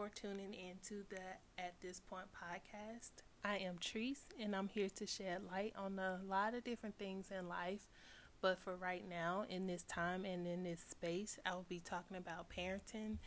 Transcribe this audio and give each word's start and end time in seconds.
for 0.00 0.08
tuning 0.08 0.54
into 0.54 1.04
the 1.10 1.20
At 1.58 1.74
This 1.82 2.00
Point 2.00 2.24
podcast. 2.32 3.10
I 3.44 3.58
am 3.58 3.76
Treese, 3.76 4.32
and 4.40 4.56
I'm 4.56 4.68
here 4.68 4.88
to 4.96 5.06
shed 5.06 5.42
light 5.52 5.74
on 5.76 5.98
a 5.98 6.20
lot 6.26 6.54
of 6.54 6.64
different 6.64 6.96
things 6.96 7.26
in 7.30 7.50
life. 7.50 7.86
But 8.40 8.58
for 8.58 8.76
right 8.76 9.06
now, 9.06 9.44
in 9.50 9.66
this 9.66 9.82
time 9.82 10.24
and 10.24 10.46
in 10.46 10.62
this 10.62 10.80
space, 10.88 11.38
I'll 11.44 11.66
be 11.68 11.80
talking 11.80 12.16
about 12.16 12.46
parenting 12.48 13.18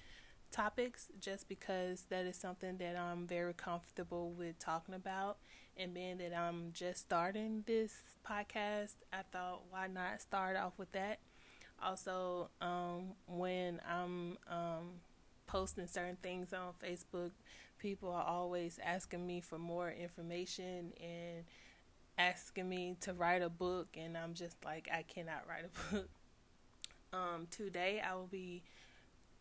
topics 0.50 1.10
just 1.20 1.48
because 1.48 2.06
that 2.10 2.26
is 2.26 2.38
something 2.38 2.78
that 2.78 2.96
I'm 2.96 3.28
very 3.28 3.54
comfortable 3.54 4.32
with 4.32 4.58
talking 4.58 4.96
about. 4.96 5.38
And 5.78 5.94
being 5.94 6.18
that 6.18 6.36
I'm 6.36 6.72
just 6.74 7.02
starting 7.02 7.64
this 7.68 8.02
podcast, 8.28 8.96
I 9.12 9.22
thought, 9.32 9.62
why 9.70 9.86
not 9.86 10.22
start 10.22 10.58
off 10.58 10.74
with 10.80 10.92
that? 10.94 11.20
Also, 11.80 12.50
um, 12.62 13.14
when 13.28 13.80
I'm 13.88 14.40
um, 14.50 14.90
posting 15.48 15.88
certain 15.88 16.18
things 16.22 16.54
on 16.54 16.74
Facebook, 16.84 17.32
people 17.80 18.10
are 18.12 18.24
always 18.24 18.80
asking 18.84 19.26
me 19.26 19.42
for 19.42 19.58
more 19.58 19.92
information 19.92 20.94
and 21.02 21.44
asking 22.18 22.70
me 22.70 22.96
to 23.02 23.14
write 23.14 23.42
a 23.42 23.50
book, 23.50 23.88
and 23.98 24.18
I'm 24.18 24.34
just 24.34 24.64
like, 24.64 24.88
I 24.92 25.04
cannot 25.04 25.44
write 25.48 25.66
a 25.66 25.94
book. 25.94 26.10
Um, 27.12 27.48
today, 27.52 28.02
I 28.02 28.16
will 28.16 28.28
be 28.28 28.64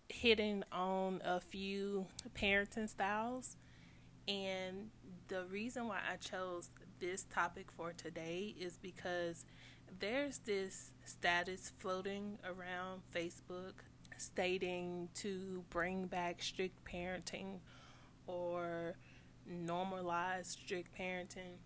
hitting 0.09 0.63
on 0.73 1.23
a 1.25 1.41
few 1.41 2.07
parenting 2.35 2.89
styles, 2.89 3.57
and 4.29 4.91
the 5.29 5.45
reason 5.45 5.89
why 5.89 6.01
I 6.11 6.17
chose 6.17 6.69
this 7.01 7.25
topic 7.33 7.67
for 7.71 7.93
today 7.93 8.55
is 8.59 8.77
because 8.77 9.45
there's 9.99 10.39
this 10.39 10.93
status 11.05 11.73
floating 11.79 12.39
around 12.45 13.03
Facebook 13.15 13.75
stating 14.19 15.09
to 15.17 15.65
bring 15.71 16.07
back 16.07 16.43
strict 16.43 16.85
parenting 16.85 17.59
or 18.27 18.95
normalize 19.51 20.47
strict 20.47 20.97
parenting. 20.99 21.59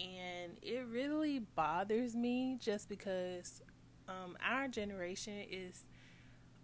And 0.00 0.58
it 0.62 0.86
really 0.88 1.40
bothers 1.40 2.14
me 2.14 2.56
just 2.60 2.88
because 2.88 3.62
um, 4.08 4.36
our 4.44 4.68
generation 4.68 5.44
is 5.50 5.84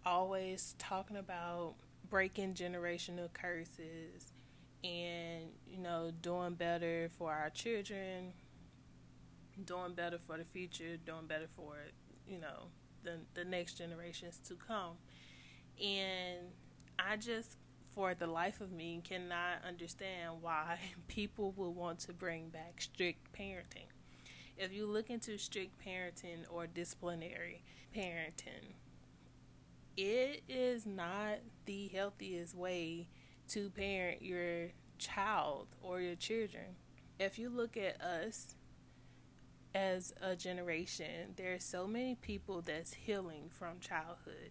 always 0.07 0.75
talking 0.79 1.17
about 1.17 1.75
breaking 2.09 2.55
generational 2.55 3.33
curses 3.33 4.33
and, 4.85 5.45
you 5.67 5.79
know, 5.79 6.11
doing 6.21 6.55
better 6.55 7.11
for 7.19 7.33
our 7.33 7.51
children, 7.51 8.33
doing 9.65 9.95
better 9.95 10.19
for 10.19 10.37
the 10.37 10.45
future, 10.45 10.97
doing 11.05 11.27
better 11.27 11.49
for, 11.57 11.77
you 12.27 12.39
know, 12.39 12.69
the, 13.03 13.19
the 13.35 13.45
next 13.45 13.79
generations 13.79 14.39
to 14.47 14.55
come. 14.55 14.97
And 15.83 16.41
I 16.99 17.17
just, 17.17 17.57
for 17.91 18.15
the 18.15 18.27
life 18.27 18.61
of 18.61 18.73
me, 18.73 19.01
cannot 19.05 19.65
understand 19.67 20.35
why 20.41 20.79
people 21.09 21.53
will 21.57 21.73
want 21.73 22.01
to 22.01 22.13
bring 22.13 22.49
back 22.49 22.81
strict 22.81 23.33
parenting. 23.33 23.89
If 24.57 24.73
you 24.73 24.87
look 24.87 25.11
into 25.11 25.37
strict 25.39 25.85
parenting 25.85 26.45
or 26.49 26.67
disciplinary 26.67 27.63
parenting, 27.95 28.75
it 29.97 30.43
is 30.49 30.87
not 30.87 31.39
the 31.67 31.89
healthiest 31.89 32.55
way 32.55 33.09
to 33.49 33.71
parent 33.71 34.23
your 34.23 34.69
child 34.99 35.67
or 35.83 36.01
your 36.01 36.15
children. 36.15 36.77
If 37.19 37.39
you 37.39 37.49
look 37.49 37.77
at 37.77 38.01
us 38.01 38.55
as 39.75 40.15
a 40.21 40.37
generation, 40.37 41.35
there 41.37 41.55
are 41.55 41.61
so 41.61 41.87
many 41.87 42.15
people 42.15 42.61
that's 42.61 42.95
healing 42.95 43.51
from 43.51 43.81
childhood 43.81 44.51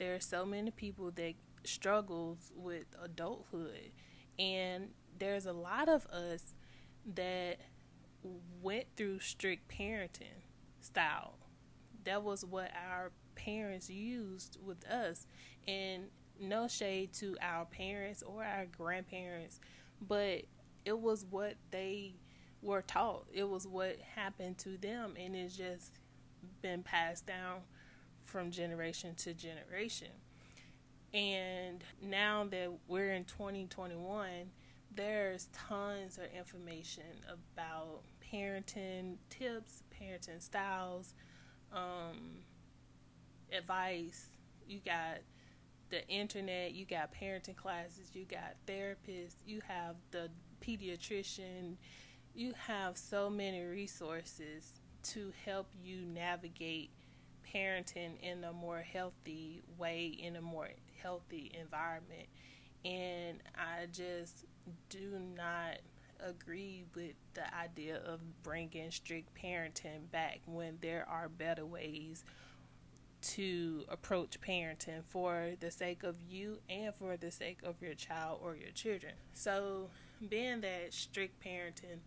there 0.00 0.14
are 0.14 0.20
so 0.20 0.46
many 0.46 0.70
people 0.70 1.10
that 1.12 1.34
struggles 1.64 2.52
with 2.56 2.86
adulthood. 3.00 3.92
And 4.38 4.88
there's 5.18 5.44
a 5.44 5.52
lot 5.52 5.88
of 5.88 6.06
us 6.06 6.54
that 7.14 7.58
went 8.62 8.86
through 8.96 9.20
strict 9.20 9.70
parenting 9.70 10.42
style. 10.80 11.34
That 12.04 12.22
was 12.22 12.44
what 12.46 12.70
our 12.88 13.12
parents 13.34 13.90
used 13.90 14.56
with 14.64 14.86
us. 14.88 15.26
And 15.68 16.04
no 16.40 16.66
shade 16.66 17.12
to 17.12 17.36
our 17.42 17.66
parents 17.66 18.22
or 18.22 18.42
our 18.42 18.64
grandparents 18.64 19.60
but 20.00 20.42
it 20.86 20.98
was 20.98 21.26
what 21.28 21.56
they 21.70 22.14
were 22.62 22.82
taught. 22.82 23.26
It 23.32 23.48
was 23.48 23.66
what 23.66 23.98
happened 24.14 24.56
to 24.58 24.76
them 24.78 25.14
and 25.18 25.36
it's 25.36 25.56
just 25.56 25.98
been 26.62 26.82
passed 26.82 27.26
down 27.26 27.60
from 28.30 28.50
generation 28.50 29.14
to 29.16 29.34
generation. 29.34 30.08
And 31.12 31.82
now 32.00 32.46
that 32.50 32.70
we're 32.86 33.12
in 33.12 33.24
2021, 33.24 34.28
there's 34.94 35.48
tons 35.68 36.18
of 36.18 36.24
information 36.36 37.02
about 37.28 38.02
parenting 38.32 39.16
tips, 39.28 39.82
parenting 40.00 40.40
styles, 40.40 41.14
um, 41.72 42.44
advice. 43.52 44.26
You 44.68 44.78
got 44.84 45.18
the 45.90 46.06
internet, 46.08 46.72
you 46.72 46.84
got 46.84 47.12
parenting 47.12 47.56
classes, 47.56 48.10
you 48.14 48.24
got 48.24 48.54
therapists, 48.68 49.34
you 49.44 49.60
have 49.66 49.96
the 50.12 50.30
pediatrician, 50.64 51.74
you 52.34 52.52
have 52.68 52.96
so 52.96 53.28
many 53.28 53.64
resources 53.64 54.74
to 55.02 55.32
help 55.44 55.66
you 55.82 56.02
navigate 56.02 56.90
parenting 57.52 58.20
in 58.22 58.44
a 58.44 58.52
more 58.52 58.80
healthy 58.80 59.62
way, 59.78 60.06
in 60.06 60.36
a 60.36 60.40
more 60.40 60.68
healthy 61.02 61.52
environment. 61.58 62.28
And 62.84 63.38
I 63.56 63.86
just 63.92 64.44
do 64.88 65.20
not 65.36 65.78
agree 66.24 66.84
with 66.94 67.14
the 67.34 67.54
idea 67.54 68.00
of 68.06 68.20
bringing 68.42 68.90
strict 68.90 69.34
parenting 69.34 70.10
back 70.10 70.40
when 70.46 70.78
there 70.80 71.06
are 71.08 71.28
better 71.28 71.64
ways 71.64 72.24
to 73.22 73.84
approach 73.88 74.40
parenting 74.40 75.02
for 75.08 75.52
the 75.60 75.70
sake 75.70 76.02
of 76.02 76.16
you 76.28 76.58
and 76.70 76.94
for 76.94 77.16
the 77.16 77.30
sake 77.30 77.58
of 77.64 77.74
your 77.82 77.94
child 77.94 78.40
or 78.42 78.56
your 78.56 78.70
children. 78.70 79.12
So, 79.34 79.90
being 80.26 80.60
that 80.62 80.92
strict 80.92 81.42
parenting 81.44 82.00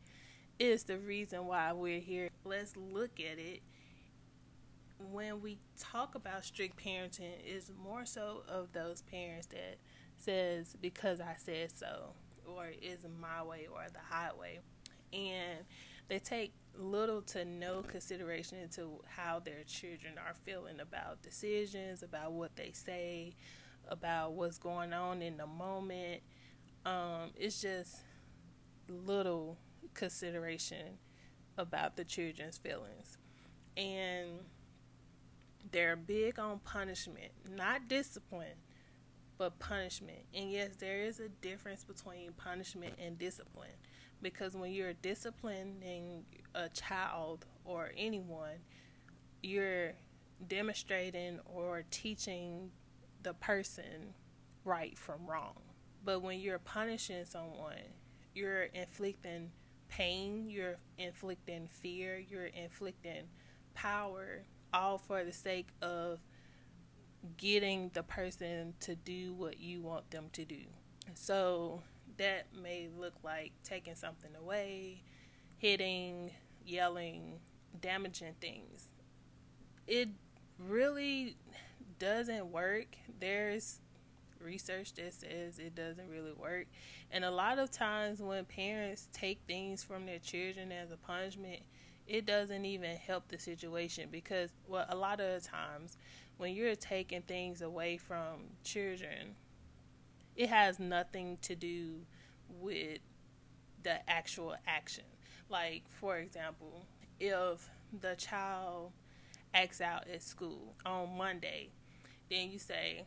is 0.60 0.84
the 0.84 0.98
reason 0.98 1.46
why 1.46 1.72
we're 1.74 2.00
here, 2.00 2.30
let's 2.46 2.76
look 2.76 3.20
at 3.20 3.38
it 3.38 3.62
when 5.12 5.42
we 5.42 5.58
talk 5.80 6.16
about 6.16 6.46
strict 6.46 6.84
parenting 6.84 7.34
is 7.46 7.72
more 7.84 8.06
so 8.06 8.44
of 8.48 8.72
those 8.74 9.02
parents 9.02 9.48
that 9.48 9.78
says 10.18 10.76
because 10.82 11.20
I 11.20 11.36
said 11.38 11.72
so 11.76 12.14
or 12.46 12.68
is 12.82 13.06
my 13.20 13.44
way 13.44 13.68
or 13.72 13.86
the 13.92 14.00
highway 14.00 14.60
and 15.12 15.60
they 16.08 16.20
take 16.20 16.54
little 16.78 17.22
to 17.22 17.46
no 17.46 17.82
consideration 17.82 18.58
into 18.60 19.02
how 19.06 19.40
their 19.40 19.64
children 19.66 20.16
are 20.18 20.34
feeling 20.44 20.80
about 20.80 21.22
decisions, 21.22 22.04
about 22.04 22.34
what 22.34 22.56
they 22.56 22.72
say, 22.74 23.36
about 23.88 24.34
what's 24.34 24.58
going 24.58 24.94
on 24.94 25.22
in 25.22 25.38
the 25.38 25.48
moment. 25.48 26.22
Um, 26.86 27.32
it's 27.36 27.62
just 27.62 27.98
little 28.90 29.58
consideration 29.94 30.98
about 31.58 31.96
the 31.96 32.04
children's 32.04 32.58
feelings. 32.58 33.18
And 33.78 34.40
they're 35.72 35.96
big 35.96 36.40
on 36.40 36.60
punishment, 36.60 37.32
not 37.50 37.88
discipline, 37.88 38.58
but 39.38 39.58
punishment. 39.60 40.20
And 40.34 40.52
yes, 40.52 40.76
there 40.78 41.04
is 41.04 41.20
a 41.20 41.30
difference 41.30 41.84
between 41.84 42.32
punishment 42.34 42.94
and 43.04 43.18
discipline 43.18 43.70
because 44.22 44.56
when 44.56 44.72
you're 44.72 44.94
disciplining 44.94 46.26
a 46.56 46.70
child 46.70 47.46
or 47.66 47.92
anyone, 47.98 48.60
you're 49.42 49.94
demonstrating 50.48 51.40
or 51.46 51.84
teaching 51.92 52.72
the 53.24 53.34
person 53.34 54.14
right 54.66 54.98
from 54.98 55.26
wrong. 55.26 55.62
But 56.06 56.22
when 56.22 56.40
you're 56.40 56.60
punishing 56.60 57.26
someone, 57.26 57.74
you're 58.34 58.64
inflicting 58.64 59.52
pain, 59.90 60.50
you're 60.50 60.78
inflicting 60.98 61.68
fear, 61.68 62.18
you're 62.18 62.48
inflicting 62.48 63.24
power 63.74 64.44
all 64.74 64.98
for 64.98 65.24
the 65.24 65.34
sake 65.34 65.70
of 65.82 66.20
getting 67.38 67.90
the 67.94 68.04
person 68.04 68.74
to 68.82 68.96
do 68.96 69.34
what 69.34 69.60
you 69.60 69.82
want 69.82 70.10
them 70.12 70.26
to 70.34 70.44
do. 70.44 70.62
So 71.14 71.82
that 72.18 72.48
may 72.62 72.90
look 72.98 73.14
like 73.24 73.52
taking 73.64 73.96
something 73.96 74.32
away, 74.40 75.04
hitting, 75.58 76.32
yelling, 76.66 77.40
damaging 77.82 78.36
things. 78.42 78.90
It 79.88 80.10
really 80.60 81.38
doesn't 82.00 82.52
work. 82.52 82.96
There's 83.20 83.80
research 84.40 84.94
that 84.96 85.14
says 85.14 85.60
it 85.60 85.76
doesn't 85.76 86.10
really 86.10 86.34
work. 86.34 86.68
And 87.12 87.24
a 87.24 87.32
lot 87.32 87.60
of 87.60 87.72
times 87.72 88.22
when 88.22 88.46
parents 88.46 89.08
take 89.14 89.40
things 89.48 89.84
from 89.84 90.06
their 90.06 90.20
children 90.20 90.72
as 90.72 90.92
a 90.92 90.98
punishment, 90.98 91.62
it 92.08 92.26
doesn't 92.26 92.66
even 92.66 92.96
help 92.98 93.28
the 93.30 93.40
situation 93.40 94.10
because 94.12 94.52
well 94.68 94.86
a 94.90 94.96
lot 94.96 95.20
of 95.20 95.42
times 95.44 95.98
when 96.38 96.54
you're 96.54 96.76
taking 96.76 97.22
things 97.22 97.62
away 97.62 97.98
from 97.98 98.42
children 98.64 99.36
it 100.36 100.50
has 100.50 100.80
nothing 100.80 101.38
to 101.44 101.56
do 101.56 102.02
with 102.60 103.00
the 103.84 104.10
actual 104.10 104.56
action. 104.68 105.04
Like, 105.50 105.84
for 105.90 106.18
example, 106.18 106.86
if 107.20 107.70
the 108.02 108.16
child 108.16 108.92
acts 109.54 109.82
out 109.82 110.08
at 110.12 110.24
school 110.24 110.76
on 110.86 111.16
Monday, 111.18 111.70
then 112.30 112.50
you 112.50 112.58
say, 112.58 113.06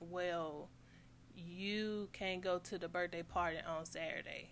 well, 0.00 0.68
you 1.34 2.08
can't 2.12 2.40
go 2.40 2.58
to 2.58 2.78
the 2.78 2.88
birthday 2.88 3.22
party 3.22 3.58
on 3.66 3.84
Saturday. 3.84 4.50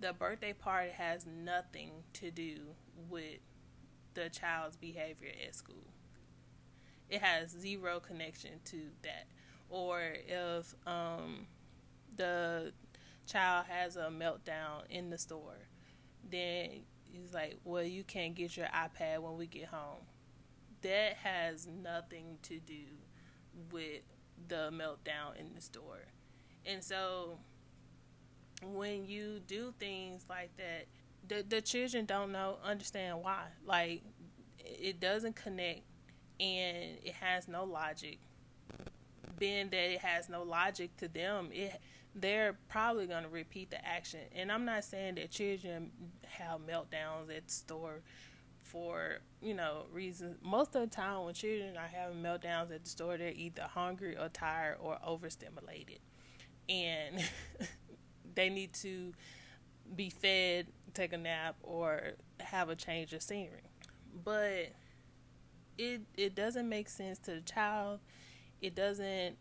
The 0.00 0.12
birthday 0.12 0.52
party 0.52 0.90
has 0.90 1.26
nothing 1.26 1.90
to 2.14 2.30
do 2.30 2.58
with 3.08 3.40
the 4.14 4.28
child's 4.28 4.76
behavior 4.76 5.30
at 5.46 5.54
school. 5.54 5.86
It 7.08 7.22
has 7.22 7.50
zero 7.50 8.00
connection 8.00 8.60
to 8.66 8.80
that. 9.02 9.26
Or 9.70 10.00
if 10.00 10.74
um, 10.86 11.46
the 12.16 12.72
child 13.26 13.66
has 13.68 13.96
a 13.96 14.08
meltdown 14.08 14.82
in 14.88 15.10
the 15.10 15.18
store, 15.18 15.58
then 16.30 16.84
he's 17.04 17.34
like, 17.34 17.58
well, 17.64 17.82
you 17.82 18.04
can't 18.04 18.34
get 18.34 18.56
your 18.56 18.66
iPad 18.66 19.20
when 19.20 19.36
we 19.36 19.46
get 19.46 19.66
home. 19.66 20.02
That 20.82 21.14
has 21.22 21.66
nothing 21.66 22.38
to 22.42 22.58
do 22.60 22.84
with 23.72 24.02
the 24.46 24.70
meltdown 24.72 25.38
in 25.38 25.54
the 25.54 25.60
store. 25.60 26.06
And 26.64 26.84
so 26.84 27.38
when 28.62 29.06
you 29.06 29.40
do 29.46 29.72
things 29.78 30.24
like 30.28 30.50
that, 30.56 30.86
the 31.26 31.44
the 31.48 31.60
children 31.60 32.04
don't 32.06 32.32
know 32.32 32.56
understand 32.64 33.22
why. 33.22 33.42
Like 33.64 34.02
it 34.64 35.00
doesn't 35.00 35.36
connect 35.36 35.82
and 36.40 36.98
it 37.02 37.14
has 37.20 37.48
no 37.48 37.64
logic. 37.64 38.18
Being 39.38 39.68
that 39.70 39.92
it 39.92 40.00
has 40.00 40.28
no 40.28 40.42
logic 40.42 40.96
to 40.98 41.08
them, 41.08 41.50
it 41.52 41.80
they're 42.14 42.58
probably 42.68 43.06
going 43.06 43.22
to 43.22 43.28
repeat 43.28 43.70
the 43.70 43.86
action. 43.86 44.20
And 44.34 44.50
I'm 44.50 44.64
not 44.64 44.82
saying 44.84 45.16
that 45.16 45.30
children 45.30 45.90
have 46.26 46.60
meltdowns 46.60 47.34
at 47.34 47.46
the 47.46 47.52
store 47.52 48.02
for 48.62 49.18
you 49.40 49.54
know 49.54 49.86
reasons. 49.92 50.36
Most 50.42 50.74
of 50.74 50.82
the 50.82 50.94
time, 50.94 51.24
when 51.24 51.34
children 51.34 51.76
are 51.76 51.86
having 51.86 52.22
meltdowns 52.22 52.72
at 52.74 52.84
the 52.84 52.90
store, 52.90 53.16
they're 53.16 53.32
either 53.34 53.62
hungry 53.62 54.16
or 54.16 54.28
tired 54.28 54.78
or 54.80 54.98
overstimulated, 55.04 56.00
and 56.68 57.22
they 58.38 58.48
need 58.48 58.72
to 58.72 59.12
be 59.96 60.10
fed, 60.10 60.68
take 60.94 61.12
a 61.12 61.18
nap, 61.18 61.56
or 61.64 62.12
have 62.38 62.68
a 62.68 62.76
change 62.76 63.12
of 63.12 63.20
scenery. 63.20 63.72
But 64.24 64.74
it 65.76 66.02
it 66.16 66.36
doesn't 66.36 66.68
make 66.68 66.88
sense 66.88 67.18
to 67.20 67.32
the 67.32 67.40
child. 67.40 67.98
It 68.62 68.76
doesn't 68.76 69.36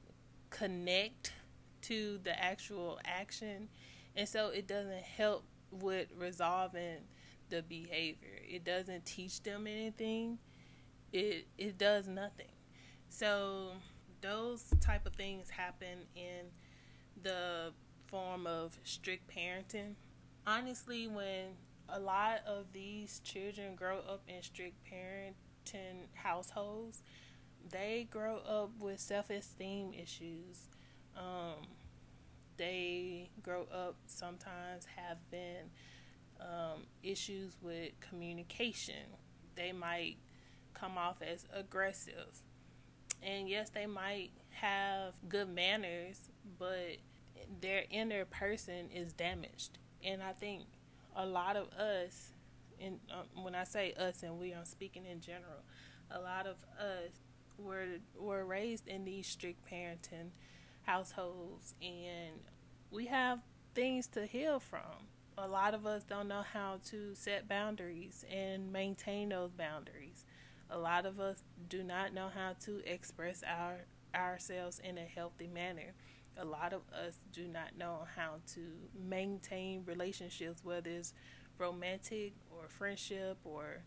connect 0.49 1.33
to 1.83 2.17
the 2.23 2.43
actual 2.43 2.99
action, 3.05 3.69
and 4.15 4.27
so 4.27 4.47
it 4.47 4.67
doesn't 4.67 5.03
help 5.03 5.43
with 5.69 6.07
resolving 6.17 6.97
the 7.49 7.61
behavior. 7.61 8.39
It 8.49 8.63
doesn't 8.63 9.05
teach 9.05 9.43
them 9.43 9.67
anything. 9.67 10.39
It 11.13 11.45
it 11.59 11.77
does 11.77 12.07
nothing. 12.07 12.55
So 13.09 13.73
those 14.21 14.63
type 14.81 15.05
of 15.05 15.13
things 15.13 15.51
happen 15.51 15.99
in 16.15 16.47
the 17.21 17.73
form 18.07 18.47
of 18.47 18.77
strict 18.83 19.29
parenting. 19.29 19.93
Honestly, 20.45 21.07
when 21.07 21.55
a 21.89 21.99
lot 21.99 22.39
of 22.45 22.65
these 22.73 23.19
children 23.23 23.75
grow 23.75 23.97
up 23.99 24.21
in 24.27 24.41
strict 24.41 24.75
parenting 24.91 26.07
households, 26.13 27.03
they 27.69 28.07
grow 28.09 28.37
up 28.37 28.71
with 28.79 28.99
self-esteem 28.99 29.93
issues. 29.93 30.69
Um, 31.15 31.67
they 32.57 33.29
grow 33.43 33.63
up 33.73 33.95
sometimes 34.05 34.85
having 34.95 35.69
um, 36.39 36.83
issues 37.03 37.57
with 37.61 37.91
communication. 37.99 39.17
They 39.55 39.71
might 39.71 40.17
come 40.73 40.97
off 40.97 41.17
as 41.21 41.45
aggressive. 41.53 42.41
And 43.23 43.49
yes, 43.49 43.69
they 43.69 43.85
might 43.85 44.29
have 44.51 45.13
good 45.27 45.49
manners, 45.49 46.29
but 46.59 46.97
their 47.61 47.83
inner 47.89 48.25
person 48.25 48.89
is 48.93 49.13
damaged. 49.13 49.77
And 50.03 50.21
I 50.21 50.33
think 50.33 50.63
a 51.15 51.25
lot 51.25 51.55
of 51.55 51.69
us, 51.73 52.33
and 52.79 52.99
uh, 53.11 53.23
when 53.41 53.55
I 53.55 53.63
say 53.63 53.93
us, 53.93 54.23
and 54.23 54.39
we 54.39 54.53
are 54.53 54.65
speaking 54.65 55.05
in 55.05 55.21
general, 55.21 55.63
a 56.11 56.19
lot 56.19 56.47
of 56.47 56.55
us 56.79 57.11
were 57.57 57.85
were 58.17 58.45
raised 58.45 58.87
in 58.87 59.03
these 59.03 59.27
strict 59.27 59.59
parenting 59.69 60.29
households, 60.83 61.73
and 61.81 62.39
we 62.91 63.07
have 63.07 63.39
things 63.73 64.07
to 64.07 64.25
heal 64.25 64.59
from 64.59 65.07
a 65.37 65.47
lot 65.47 65.73
of 65.73 65.85
us 65.85 66.03
don't 66.03 66.27
know 66.27 66.43
how 66.53 66.79
to 66.85 67.13
set 67.13 67.47
boundaries 67.47 68.25
and 68.31 68.71
maintain 68.73 69.29
those 69.29 69.51
boundaries. 69.51 70.25
A 70.69 70.77
lot 70.77 71.05
of 71.05 71.19
us 71.19 71.43
do 71.69 71.83
not 71.83 72.13
know 72.13 72.29
how 72.33 72.55
to 72.65 72.81
express 72.91 73.43
our 73.43 73.85
ourselves 74.15 74.81
in 74.83 74.97
a 74.97 75.01
healthy 75.01 75.47
manner. 75.47 75.93
A 76.39 76.45
lot 76.45 76.73
of 76.73 76.81
us 76.93 77.19
do 77.31 77.47
not 77.47 77.77
know 77.77 78.05
how 78.15 78.35
to 78.53 78.61
maintain 79.07 79.83
relationships, 79.85 80.63
whether 80.63 80.89
it's 80.89 81.13
romantic 81.57 82.33
or 82.51 82.67
friendship 82.67 83.37
or 83.43 83.83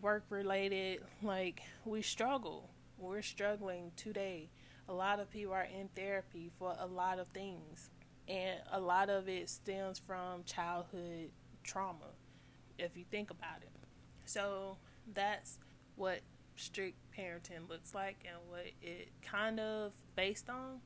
work 0.00 0.24
related. 0.30 1.00
Like, 1.22 1.62
we 1.84 2.02
struggle. 2.02 2.70
We're 2.98 3.22
struggling 3.22 3.90
today. 3.96 4.50
A 4.88 4.92
lot 4.92 5.18
of 5.18 5.30
people 5.30 5.54
are 5.54 5.64
in 5.64 5.88
therapy 5.96 6.50
for 6.58 6.76
a 6.78 6.86
lot 6.86 7.18
of 7.18 7.26
things 7.28 7.90
and 8.28 8.60
a 8.72 8.80
lot 8.80 9.10
of 9.10 9.28
it 9.28 9.48
stems 9.48 9.98
from 9.98 10.44
childhood 10.44 11.30
trauma 11.62 12.12
if 12.78 12.96
you 12.96 13.04
think 13.10 13.30
about 13.30 13.62
it 13.62 13.70
so 14.24 14.76
that's 15.12 15.58
what 15.96 16.20
strict 16.56 16.96
parenting 17.16 17.68
looks 17.68 17.94
like 17.94 18.16
and 18.26 18.36
what 18.48 18.66
it 18.82 19.08
kind 19.22 19.60
of 19.60 19.92
based 20.16 20.48
on 20.48 20.80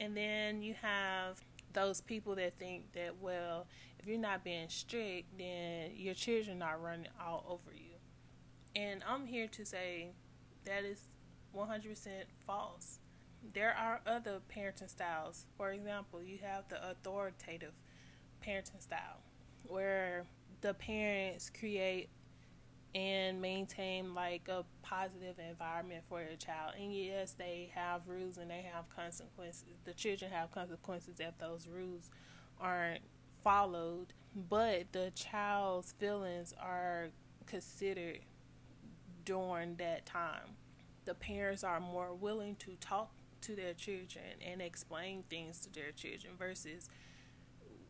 and 0.00 0.16
then 0.16 0.62
you 0.62 0.74
have 0.80 1.40
those 1.72 2.00
people 2.00 2.34
that 2.34 2.58
think 2.58 2.90
that 2.92 3.14
well 3.20 3.66
if 3.98 4.06
you're 4.06 4.18
not 4.18 4.42
being 4.42 4.68
strict 4.68 5.38
then 5.38 5.90
your 5.94 6.14
children 6.14 6.62
are 6.62 6.78
running 6.78 7.06
all 7.24 7.44
over 7.48 7.72
you 7.76 7.94
and 8.74 9.02
i'm 9.06 9.26
here 9.26 9.46
to 9.46 9.64
say 9.64 10.08
that 10.64 10.84
is 10.84 11.08
100% 11.56 12.08
false 12.46 12.98
there 13.54 13.74
are 13.76 14.00
other 14.06 14.40
parenting 14.54 14.88
styles. 14.88 15.46
For 15.56 15.70
example, 15.70 16.22
you 16.22 16.38
have 16.42 16.68
the 16.68 16.90
authoritative 16.90 17.72
parenting 18.46 18.82
style, 18.82 19.20
where 19.66 20.24
the 20.60 20.74
parents 20.74 21.50
create 21.50 22.08
and 22.94 23.40
maintain 23.40 24.14
like 24.14 24.48
a 24.48 24.64
positive 24.82 25.36
environment 25.38 26.02
for 26.08 26.20
your 26.20 26.36
child. 26.36 26.74
And 26.78 26.92
yes, 26.94 27.32
they 27.32 27.70
have 27.74 28.08
rules 28.08 28.38
and 28.38 28.50
they 28.50 28.66
have 28.72 28.88
consequences. 28.94 29.64
The 29.84 29.92
children 29.92 30.30
have 30.32 30.50
consequences 30.50 31.20
if 31.20 31.38
those 31.38 31.68
rules 31.68 32.10
aren't 32.60 33.02
followed, 33.42 34.12
but 34.48 34.92
the 34.92 35.12
child's 35.14 35.92
feelings 35.92 36.52
are 36.60 37.08
considered 37.46 38.20
during 39.24 39.76
that 39.76 40.06
time. 40.06 40.56
The 41.04 41.14
parents 41.14 41.64
are 41.64 41.80
more 41.80 42.12
willing 42.12 42.56
to 42.56 42.76
talk 42.80 43.12
to 43.42 43.54
their 43.54 43.72
children 43.72 44.24
and 44.44 44.60
explain 44.60 45.24
things 45.30 45.60
to 45.60 45.72
their 45.72 45.92
children 45.92 46.34
versus 46.38 46.90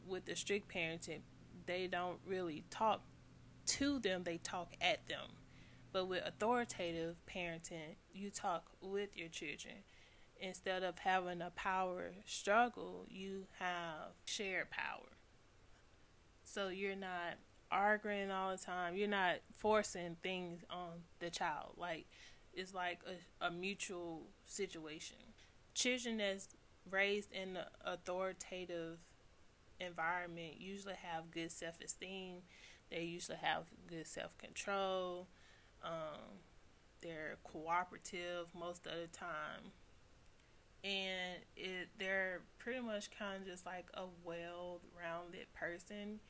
with 0.06 0.24
the 0.26 0.36
strict 0.36 0.72
parenting 0.72 1.20
they 1.66 1.86
don't 1.86 2.18
really 2.26 2.64
talk 2.70 3.00
to 3.70 3.98
them 3.98 4.24
they 4.24 4.38
talk 4.38 4.72
at 4.80 5.06
them. 5.08 5.28
But 5.92 6.06
with 6.06 6.24
authoritative 6.26 7.16
parenting 7.28 7.96
you 8.12 8.30
talk 8.30 8.64
with 8.80 9.16
your 9.16 9.28
children. 9.28 9.74
Instead 10.42 10.82
of 10.82 10.98
having 10.98 11.42
a 11.42 11.50
power 11.50 12.12
struggle 12.26 13.06
you 13.08 13.46
have 13.58 14.14
shared 14.24 14.70
power. 14.70 15.16
So 16.44 16.68
you're 16.68 16.96
not 16.96 17.38
arguing 17.70 18.30
all 18.30 18.50
the 18.50 18.62
time. 18.62 18.96
You're 18.96 19.08
not 19.08 19.36
forcing 19.56 20.16
things 20.22 20.62
on 20.70 21.02
the 21.20 21.30
child. 21.30 21.74
Like 21.76 22.06
it's 22.52 22.74
like 22.74 23.00
a, 23.06 23.46
a 23.46 23.50
mutual 23.50 24.22
situation. 24.46 25.16
Children 25.74 26.18
that's 26.18 26.48
raised 26.90 27.32
in 27.32 27.56
an 27.56 27.64
authoritative 27.84 28.98
environment 29.78 30.54
usually 30.58 30.94
have 30.94 31.30
good 31.30 31.50
self 31.50 31.80
esteem. 31.80 32.38
They 32.90 33.02
usually 33.02 33.38
have 33.38 33.64
good 33.86 34.06
self 34.06 34.36
control. 34.38 35.28
Um, 35.82 36.38
they're 37.02 37.38
cooperative 37.44 38.48
most 38.58 38.86
of 38.86 38.92
the 38.92 39.06
time. 39.06 39.72
And 40.82 41.42
it 41.56 41.88
they're 41.98 42.40
pretty 42.58 42.80
much 42.80 43.10
kind 43.16 43.42
of 43.42 43.46
just 43.46 43.66
like 43.66 43.86
a 43.94 44.04
well 44.24 44.80
rounded 44.98 45.52
person 45.54 46.20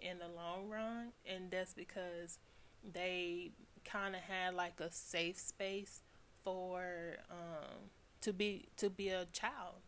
in 0.00 0.18
the 0.18 0.28
long 0.28 0.68
run. 0.68 1.12
And 1.26 1.50
that's 1.50 1.74
because 1.74 2.38
they 2.92 3.52
kind 3.84 4.14
of 4.14 4.22
had 4.22 4.54
like 4.54 4.80
a 4.80 4.90
safe 4.90 5.38
space 5.38 6.02
for 6.42 7.16
um, 7.30 7.90
to 8.22 8.32
be 8.32 8.68
to 8.76 8.90
be 8.90 9.08
a 9.08 9.26
child 9.32 9.82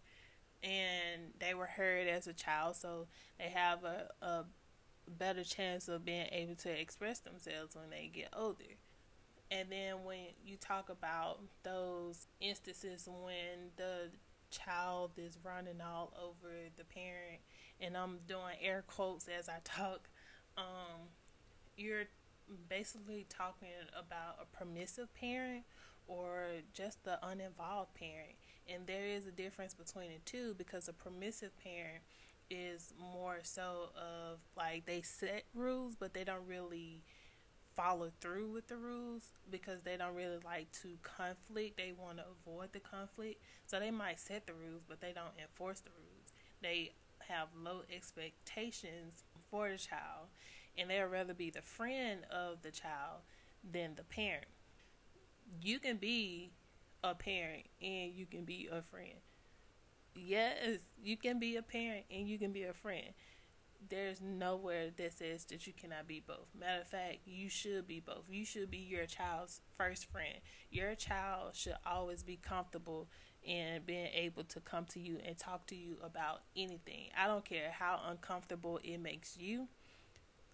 and 0.63 1.33
they 1.41 1.55
were 1.55 1.67
heard 1.67 2.07
as 2.07 2.27
a 2.27 2.33
child 2.33 2.77
so 2.77 3.07
they 3.39 3.49
have 3.49 3.85
a, 3.85 4.09
a 4.23 4.45
better 5.09 5.45
chance 5.45 5.89
of 5.89 6.05
being 6.05 6.27
able 6.33 6.55
to 6.55 6.71
express 6.71 7.19
themselves 7.21 7.75
when 7.75 7.91
they 7.91 8.11
get 8.13 8.29
older 8.37 8.77
and 9.51 9.71
then 9.71 10.05
when 10.05 10.27
you 10.45 10.57
talk 10.57 10.89
about 10.89 11.41
those 11.63 12.27
instances 12.41 13.09
when 13.09 13.71
the 13.77 14.09
child 14.51 15.11
is 15.17 15.39
running 15.45 15.81
all 15.81 16.13
over 16.23 16.55
the 16.77 16.85
parent 16.85 17.41
and 17.81 17.97
i'm 17.97 18.19
doing 18.29 18.55
air 18.63 18.85
quotes 18.87 19.29
as 19.29 19.49
i 19.49 19.57
talk 19.65 20.09
um, 20.57 21.09
you're 21.77 22.05
basically 22.69 23.27
talking 23.29 23.69
about 23.99 24.37
a 24.41 24.57
permissive 24.57 25.13
parent 25.15 25.65
or 26.07 26.47
just 26.73 27.05
the 27.05 27.19
uninvolved 27.27 27.95
parent. 27.95 28.35
And 28.69 28.87
there 28.87 29.07
is 29.07 29.27
a 29.27 29.31
difference 29.31 29.75
between 29.75 30.09
the 30.09 30.21
two 30.25 30.55
because 30.57 30.89
a 30.89 30.93
permissive 30.93 31.57
parent 31.63 32.03
is 32.53 32.93
more 33.01 33.39
so 33.43 33.91
of 33.97 34.39
like 34.57 34.85
they 34.87 35.03
set 35.03 35.45
rules, 35.55 35.95
but 35.99 36.13
they 36.13 36.25
don't 36.25 36.47
really 36.47 37.03
follow 37.75 38.11
through 38.21 38.51
with 38.51 38.69
the 38.69 38.77
rules 38.77 39.33
because 39.51 39.81
they 39.83 39.97
don't 39.97 40.15
really 40.15 40.39
like 40.45 40.71
to 40.83 40.89
conflict. 41.03 41.79
They 41.79 41.93
want 41.99 42.19
to 42.19 42.25
avoid 42.41 42.73
the 42.73 42.81
conflict. 42.81 43.43
So 43.67 43.81
they 43.81 43.91
might 43.91 44.21
set 44.21 44.47
the 44.47 44.53
rules, 44.53 44.83
but 44.87 45.01
they 45.01 45.13
don't 45.13 45.33
enforce 45.41 45.81
the 45.81 45.91
rules. 45.91 46.33
They 46.61 46.93
have 47.29 47.49
low 47.57 47.81
expectations 47.95 49.25
for 49.51 49.71
the 49.71 49.79
child 49.79 50.29
and 50.77 50.91
they'd 50.91 51.03
rather 51.03 51.35
be 51.35 51.51
the 51.51 51.63
friend 51.63 52.21
of 52.31 52.63
the 52.63 52.71
child 52.71 53.21
than 53.71 53.95
the 53.95 54.05
parent. 54.05 54.47
You 55.61 55.79
can 55.79 55.97
be 55.97 56.53
a 57.05 57.15
parent 57.15 57.67
and 57.81 58.13
you 58.13 58.27
can 58.27 58.45
be 58.45 58.69
a 58.71 58.83
friend. 58.83 59.21
Yes, 60.15 60.81
you 61.03 61.17
can 61.17 61.39
be 61.39 61.57
a 61.57 61.63
parent 61.63 62.05
and 62.11 62.29
you 62.29 62.39
can 62.39 62.53
be 62.53 62.65
a 62.65 62.73
friend. 62.73 63.15
There's 63.89 64.21
nowhere 64.21 64.91
that 64.97 65.13
says 65.15 65.45
that 65.47 65.67
you 65.67 65.73
cannot 65.73 66.07
be 66.07 66.23
both. 66.25 66.47
Matter 66.59 66.83
of 66.83 66.89
fact, 66.89 67.19
you 67.25 67.49
should 67.49 67.87
be 67.89 67.99
both. 68.01 68.25
You 68.31 68.45
should 68.45 68.71
be 68.71 68.79
your 68.79 69.07
child's 69.07 69.61
first 69.77 70.11
friend. 70.11 70.39
Your 70.71 70.95
child 70.95 71.57
should 71.57 71.77
always 71.85 72.23
be 72.23 72.37
comfortable 72.37 73.09
in 73.43 73.83
being 73.85 74.09
able 74.15 74.45
to 74.45 74.61
come 74.61 74.85
to 74.87 75.01
you 75.01 75.19
and 75.27 75.37
talk 75.37 75.67
to 75.67 75.75
you 75.75 75.97
about 76.03 76.43
anything. 76.57 77.09
I 77.19 77.27
don't 77.27 77.45
care 77.45 77.75
how 77.77 78.01
uncomfortable 78.09 78.79
it 78.85 78.99
makes 78.99 79.37
you 79.37 79.67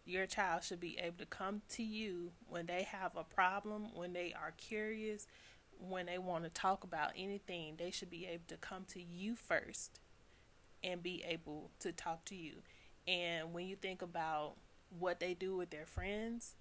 your 0.09 0.27
child 0.27 0.65
should 0.65 0.81
be 0.81 0.99
able 0.99 1.19
to 1.19 1.27
come 1.27 1.61
to 1.69 1.83
you 1.83 2.33
when 2.49 2.65
they 2.67 2.83
have 2.85 3.15
a 3.15 3.23
problem, 3.23 3.89
when 3.95 4.15
they 4.15 4.33
are 4.33 4.55
curious, 4.57 5.27
when 5.81 6.07
they 6.07 6.19
want 6.19 6.45
to 6.45 6.51
talk 6.51 6.85
about 6.85 7.13
anything. 7.17 7.75
They 7.77 7.91
should 7.91 8.11
be 8.11 8.27
able 8.27 8.45
to 8.49 8.57
come 8.57 8.85
to 8.89 9.03
you 9.03 9.35
first 9.35 10.01
and 10.83 11.03
be 11.03 11.25
able 11.27 11.71
to 11.81 11.93
talk 11.93 12.25
to 12.27 12.35
you. 12.35 12.63
And 13.07 13.53
when 13.53 13.67
you 13.67 13.77
think 13.77 14.03
about 14.03 14.55
what 14.99 15.21
they 15.21 15.35
do 15.35 15.57
with 15.57 15.71
their 15.71 15.87
friends 15.87 16.55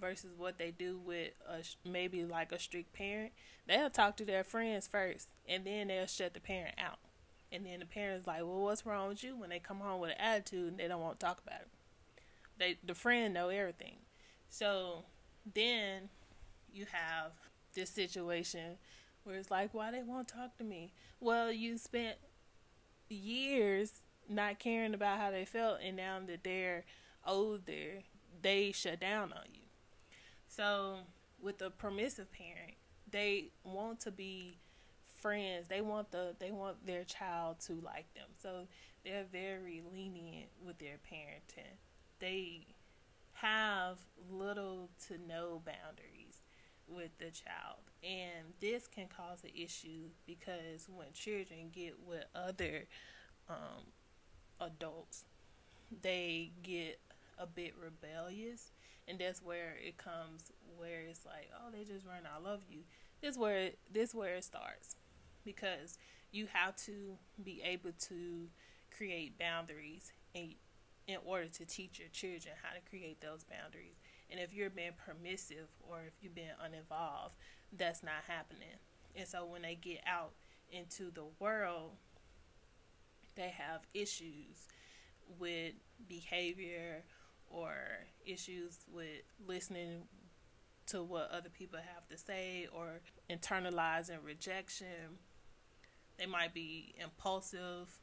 versus 0.00 0.30
what 0.36 0.58
they 0.58 0.70
do 0.70 0.98
with 0.98 1.32
a, 1.48 1.62
maybe 1.88 2.24
like 2.24 2.52
a 2.52 2.58
strict 2.58 2.92
parent, 2.92 3.32
they'll 3.66 3.90
talk 3.90 4.16
to 4.16 4.24
their 4.24 4.44
friends 4.44 4.86
first 4.86 5.28
and 5.48 5.64
then 5.64 5.88
they'll 5.88 6.06
shut 6.06 6.34
the 6.34 6.40
parent 6.40 6.74
out. 6.78 6.98
And 7.52 7.66
then 7.66 7.80
the 7.80 7.86
parent's 7.86 8.26
like, 8.26 8.40
well, 8.40 8.60
what's 8.60 8.86
wrong 8.86 9.08
with 9.08 9.24
you? 9.24 9.36
When 9.36 9.50
they 9.50 9.58
come 9.58 9.80
home 9.80 10.00
with 10.00 10.10
an 10.10 10.20
attitude 10.20 10.68
and 10.68 10.78
they 10.78 10.86
don't 10.86 11.00
want 11.00 11.18
to 11.18 11.26
talk 11.26 11.40
about 11.44 11.62
it 11.62 11.68
they 12.60 12.76
the 12.84 12.94
friend 12.94 13.34
know 13.34 13.48
everything. 13.48 13.96
So 14.48 15.04
then 15.52 16.10
you 16.72 16.86
have 16.92 17.32
this 17.74 17.90
situation 17.90 18.78
where 19.24 19.36
it's 19.36 19.50
like, 19.50 19.74
why 19.74 19.90
they 19.90 20.02
won't 20.02 20.28
talk 20.28 20.56
to 20.58 20.64
me? 20.64 20.92
Well, 21.20 21.52
you 21.52 21.78
spent 21.78 22.16
years 23.08 24.02
not 24.28 24.58
caring 24.58 24.94
about 24.94 25.18
how 25.18 25.30
they 25.30 25.44
felt, 25.44 25.78
and 25.84 25.96
now 25.96 26.18
that 26.26 26.44
they're 26.44 26.84
older, 27.26 28.02
they 28.42 28.72
shut 28.72 29.00
down 29.00 29.32
on 29.32 29.44
you. 29.52 29.60
So 30.48 30.98
with 31.40 31.60
a 31.62 31.70
permissive 31.70 32.32
parent, 32.32 32.74
they 33.10 33.50
want 33.64 34.00
to 34.00 34.10
be 34.10 34.58
friends. 35.20 35.68
They 35.68 35.80
want 35.80 36.12
the 36.12 36.34
they 36.38 36.50
want 36.50 36.86
their 36.86 37.04
child 37.04 37.60
to 37.66 37.74
like 37.74 38.12
them. 38.14 38.28
So 38.40 38.68
they're 39.04 39.26
very 39.30 39.82
lenient 39.92 40.50
with 40.64 40.78
their 40.78 40.98
parenting 41.12 41.76
they 42.20 42.66
have 43.32 43.98
little 44.30 44.90
to 45.08 45.14
no 45.26 45.62
boundaries 45.64 46.29
with 46.90 47.16
the 47.18 47.30
child. 47.30 47.80
And 48.02 48.54
this 48.60 48.86
can 48.86 49.06
cause 49.08 49.44
an 49.44 49.50
issue 49.54 50.08
because 50.26 50.88
when 50.88 51.12
children 51.12 51.70
get 51.72 51.94
with 52.06 52.24
other 52.34 52.86
um, 53.48 53.84
adults, 54.60 55.24
they 56.02 56.52
get 56.62 57.00
a 57.38 57.46
bit 57.46 57.74
rebellious. 57.82 58.72
And 59.08 59.18
that's 59.18 59.42
where 59.42 59.74
it 59.84 59.96
comes 59.96 60.52
where 60.76 61.02
it's 61.08 61.26
like, 61.26 61.50
oh, 61.56 61.70
they 61.72 61.84
just 61.84 62.06
run, 62.06 62.22
I 62.24 62.40
love 62.42 62.60
you. 62.68 62.80
This 63.20 63.36
where 63.36 63.70
this 63.92 64.14
where 64.14 64.36
it 64.36 64.44
starts. 64.44 64.96
Because 65.44 65.98
you 66.32 66.46
have 66.52 66.76
to 66.76 67.16
be 67.42 67.62
able 67.64 67.92
to 68.08 68.48
create 68.96 69.38
boundaries 69.38 70.12
and 70.34 70.54
in 71.06 71.18
order 71.24 71.48
to 71.48 71.64
teach 71.64 71.98
your 71.98 72.08
children 72.08 72.54
how 72.62 72.72
to 72.72 72.80
create 72.88 73.20
those 73.20 73.44
boundaries. 73.44 73.98
And 74.30 74.40
if 74.40 74.52
you're 74.54 74.70
being 74.70 74.92
permissive 75.04 75.68
or 75.80 75.98
if 76.06 76.14
you're 76.20 76.32
being 76.32 76.48
uninvolved, 76.64 77.34
that's 77.76 78.02
not 78.02 78.24
happening. 78.26 78.78
And 79.16 79.26
so 79.26 79.44
when 79.44 79.62
they 79.62 79.74
get 79.74 80.00
out 80.06 80.32
into 80.70 81.10
the 81.10 81.24
world, 81.38 81.92
they 83.34 83.48
have 83.48 83.80
issues 83.94 84.68
with 85.38 85.74
behavior 86.08 87.04
or 87.46 87.74
issues 88.24 88.78
with 88.92 89.22
listening 89.46 90.02
to 90.86 91.02
what 91.02 91.30
other 91.30 91.48
people 91.48 91.78
have 91.78 92.06
to 92.08 92.16
say 92.16 92.68
or 92.72 93.00
internalizing 93.28 94.18
rejection. 94.24 95.18
They 96.18 96.26
might 96.26 96.54
be 96.54 96.94
impulsive. 97.02 98.00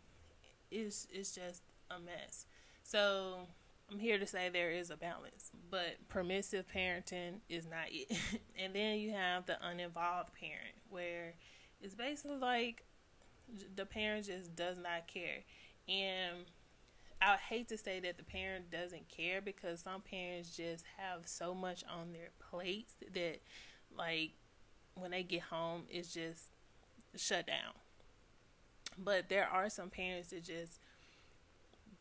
It's, 0.72 1.08
it's 1.12 1.34
just 1.34 1.64
a 1.90 2.00
mess. 2.00 2.46
So 2.84 3.48
I'm 3.92 4.00
here 4.00 4.18
to 4.18 4.28
say 4.28 4.50
there 4.50 4.72
is 4.72 4.90
a 4.90 4.98
balance, 4.98 5.52
but 5.72 6.10
permissive 6.10 6.66
parenting 6.74 7.40
is 7.48 7.66
not 7.66 7.88
it. 7.90 8.12
and 8.60 8.76
then 8.76 9.00
you 9.00 9.12
have 9.12 9.46
the 9.46 9.58
uninvolved 9.66 10.34
parent, 10.34 10.76
where 10.90 11.36
it's 11.82 11.96
basically 11.96 12.38
like 12.38 12.84
the 13.76 13.86
parent 13.86 14.26
just 14.26 14.56
does 14.56 14.78
not 14.78 15.08
care. 15.08 15.44
And 15.88 16.46
I 17.22 17.38
hate 17.38 17.70
to 17.70 17.78
say 17.78 18.00
that 18.02 18.18
the 18.18 18.24
parent 18.24 18.70
doesn't 18.70 19.08
care 19.08 19.42
because 19.42 19.80
some 19.82 20.02
parents 20.02 20.56
just 20.56 20.84
have 20.98 21.22
so 21.26 21.56
much 21.56 21.84
on 21.90 22.12
their 22.12 22.30
plates 22.52 22.94
that, 23.14 23.40
like, 23.98 24.32
when 24.96 25.12
they 25.12 25.24
get 25.24 25.44
home, 25.44 25.84
it's 25.90 26.14
just 26.14 26.44
shut 27.16 27.48
down. 27.48 27.74
But 28.98 29.30
there 29.30 29.48
are 29.48 29.70
some 29.70 29.90
parents 29.90 30.30
that 30.30 30.44
just 30.44 30.80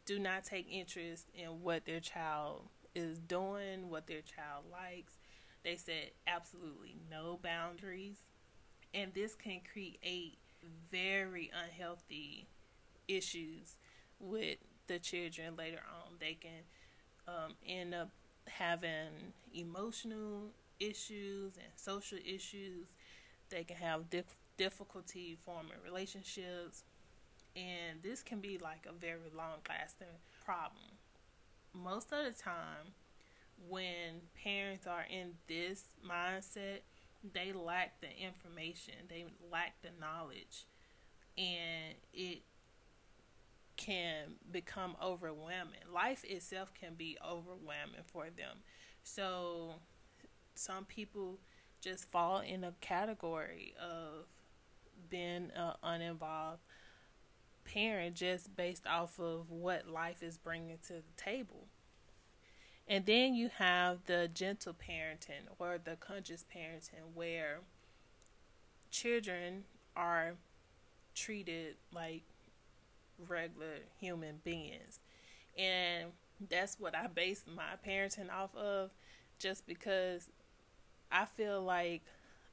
do 0.06 0.18
not 0.18 0.44
take 0.44 0.66
interest 0.70 1.26
in 1.34 1.62
what 1.62 1.84
their 1.84 2.00
child 2.00 2.62
is 2.94 3.18
doing, 3.18 3.90
what 3.90 4.06
their 4.06 4.22
child 4.22 4.64
likes. 4.70 5.18
They 5.64 5.76
set 5.76 6.12
absolutely 6.26 6.96
no 7.10 7.38
boundaries. 7.42 8.18
And 8.94 9.12
this 9.12 9.34
can 9.34 9.60
create 9.70 10.38
very 10.90 11.50
unhealthy 11.52 12.46
issues 13.08 13.76
with 14.20 14.58
the 14.86 14.98
children 14.98 15.56
later 15.56 15.80
on. 15.88 16.14
They 16.20 16.34
can 16.40 16.62
um, 17.28 17.54
end 17.66 17.94
up 17.94 18.10
having 18.46 19.32
emotional 19.52 20.52
issues 20.78 21.54
and 21.56 21.72
social 21.75 22.18
issues. 22.25 22.86
They 23.50 23.64
can 23.64 23.76
have 23.76 24.08
dif- 24.08 24.36
difficulty 24.56 25.36
forming 25.44 25.72
relationships 25.84 26.84
and 27.56 28.02
this 28.02 28.22
can 28.22 28.40
be 28.40 28.58
like 28.58 28.86
a 28.88 28.92
very 28.92 29.30
long 29.34 29.58
lasting 29.68 30.06
problem. 30.44 30.98
Most 31.72 32.12
of 32.12 32.25
the 32.25 32.42
time, 32.42 32.92
when 33.68 34.20
parents 34.42 34.86
are 34.86 35.06
in 35.10 35.32
this 35.48 35.84
mindset, 36.06 36.80
they 37.32 37.52
lack 37.52 38.00
the 38.00 38.08
information, 38.08 38.94
they 39.08 39.25
lack 39.50 39.80
the 39.82 39.88
knowledge, 39.98 40.66
and 41.38 41.94
it 42.12 42.42
can 43.76 44.34
become 44.50 44.96
overwhelming. 45.02 45.80
Life 45.92 46.25
itself 46.25 46.72
can 46.78 46.94
be 46.94 47.16
overwhelming 47.26 48.04
for 48.04 48.25
them. 48.25 48.58
So, 49.02 49.75
some 50.54 50.84
people 50.84 51.38
just 51.80 52.10
fall 52.10 52.40
in 52.40 52.64
a 52.64 52.72
category 52.80 53.75
of 53.80 54.26
being 55.10 55.50
uh, 55.52 55.75
uninvolved 55.82 56.60
parent 57.73 58.14
just 58.14 58.56
based 58.56 58.87
off 58.87 59.18
of 59.18 59.50
what 59.50 59.88
life 59.88 60.23
is 60.23 60.37
bringing 60.37 60.78
to 60.87 60.94
the 60.94 61.02
table. 61.16 61.66
And 62.88 63.04
then 63.04 63.35
you 63.35 63.50
have 63.58 63.99
the 64.06 64.30
gentle 64.32 64.75
parenting 64.75 65.49
or 65.58 65.78
the 65.82 65.96
conscious 65.96 66.44
parenting 66.54 67.14
where 67.14 67.61
children 68.90 69.64
are 69.96 70.35
treated 71.14 71.75
like 71.92 72.23
regular 73.28 73.78
human 73.99 74.40
beings. 74.44 75.00
And 75.58 76.12
that's 76.49 76.78
what 76.78 76.94
I 76.94 77.08
base 77.08 77.44
my 77.46 77.75
parenting 77.85 78.30
off 78.32 78.54
of 78.54 78.90
just 79.38 79.66
because 79.66 80.28
I 81.11 81.25
feel 81.25 81.62
like 81.62 82.02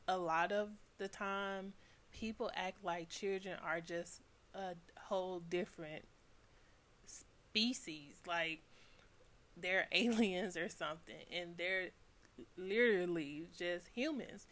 a 0.07 0.17
lot 0.17 0.51
of 0.51 0.69
the 0.97 1.07
time 1.07 1.73
people 2.11 2.49
act 2.55 2.83
like 2.83 3.09
children 3.09 3.57
are 3.63 3.81
just 3.81 4.21
a 4.55 4.75
whole 5.07 5.39
different 5.39 6.05
species 7.05 8.15
like 8.27 8.61
they're 9.55 9.87
aliens 9.91 10.57
or 10.57 10.69
something 10.69 11.15
and 11.31 11.57
they're 11.57 11.89
literally 12.57 13.47
just 13.57 13.87
humans. 13.93 14.47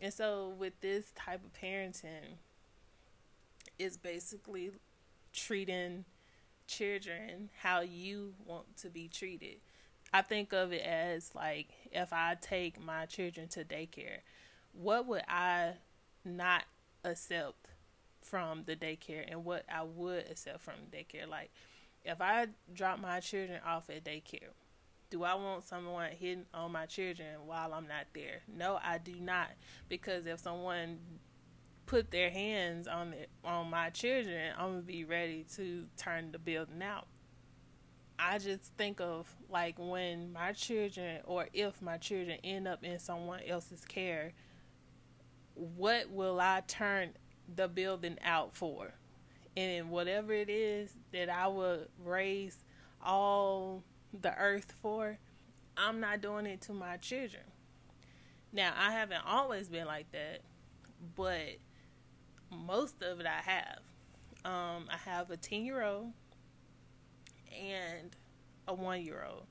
And 0.00 0.12
so 0.12 0.54
with 0.58 0.80
this 0.80 1.12
type 1.14 1.40
of 1.44 1.52
parenting 1.60 2.38
it's 3.78 3.96
basically 3.96 4.72
treating 5.32 6.04
children 6.66 7.48
how 7.62 7.80
you 7.80 8.34
want 8.44 8.76
to 8.76 8.88
be 8.88 9.08
treated. 9.08 9.56
I 10.12 10.22
think 10.22 10.52
of 10.52 10.72
it 10.72 10.82
as 10.82 11.34
like 11.34 11.68
if 11.92 12.12
i 12.12 12.36
take 12.40 12.80
my 12.80 13.04
children 13.06 13.46
to 13.48 13.64
daycare 13.64 14.20
what 14.72 15.06
would 15.06 15.22
i 15.28 15.72
not 16.24 16.64
accept 17.04 17.67
from 18.22 18.64
the 18.66 18.76
daycare 18.76 19.24
and 19.28 19.44
what 19.44 19.64
I 19.72 19.82
would 19.82 20.30
accept 20.30 20.60
from 20.60 20.74
daycare. 20.92 21.28
Like, 21.28 21.50
if 22.04 22.20
I 22.20 22.46
drop 22.72 23.00
my 23.00 23.20
children 23.20 23.60
off 23.64 23.90
at 23.90 24.04
daycare, 24.04 24.52
do 25.10 25.24
I 25.24 25.34
want 25.34 25.64
someone 25.64 26.10
hitting 26.12 26.44
on 26.52 26.72
my 26.72 26.86
children 26.86 27.46
while 27.46 27.72
I'm 27.72 27.88
not 27.88 28.06
there? 28.14 28.42
No, 28.46 28.78
I 28.82 28.98
do 28.98 29.14
not. 29.20 29.48
Because 29.88 30.26
if 30.26 30.40
someone 30.40 30.98
put 31.86 32.10
their 32.10 32.30
hands 32.30 32.86
on 32.86 33.14
it 33.14 33.30
on 33.42 33.70
my 33.70 33.90
children, 33.90 34.52
I'm 34.58 34.70
gonna 34.70 34.82
be 34.82 35.04
ready 35.04 35.46
to 35.56 35.86
turn 35.96 36.32
the 36.32 36.38
building 36.38 36.82
out. 36.82 37.06
I 38.18 38.38
just 38.38 38.72
think 38.76 39.00
of 39.00 39.32
like 39.48 39.76
when 39.78 40.32
my 40.32 40.52
children 40.52 41.20
or 41.24 41.46
if 41.52 41.80
my 41.80 41.96
children 41.96 42.38
end 42.44 42.68
up 42.68 42.84
in 42.84 42.98
someone 42.98 43.40
else's 43.46 43.84
care, 43.84 44.32
what 45.54 46.10
will 46.10 46.40
I 46.40 46.62
turn 46.66 47.10
the 47.54 47.68
building 47.68 48.18
out 48.24 48.54
for? 48.54 48.92
And 49.56 49.90
whatever 49.90 50.32
it 50.32 50.48
is 50.48 50.94
that 51.12 51.28
I 51.28 51.48
would 51.48 51.88
raise 52.04 52.56
all 53.04 53.82
the 54.20 54.36
earth 54.36 54.72
for, 54.80 55.18
I'm 55.76 56.00
not 56.00 56.20
doing 56.20 56.46
it 56.46 56.60
to 56.62 56.72
my 56.72 56.96
children. 56.96 57.42
Now, 58.52 58.72
I 58.76 58.92
haven't 58.92 59.22
always 59.26 59.68
been 59.68 59.86
like 59.86 60.10
that, 60.12 60.40
but 61.14 61.58
most 62.50 63.02
of 63.02 63.20
it 63.20 63.26
I 63.26 63.42
have. 63.42 63.80
Um, 64.44 64.88
I 64.90 64.96
have 65.04 65.30
a 65.30 65.36
10 65.36 65.64
year 65.64 65.82
old 65.82 66.12
and 67.52 68.16
a 68.66 68.74
one 68.74 69.02
year 69.02 69.26
old. 69.28 69.44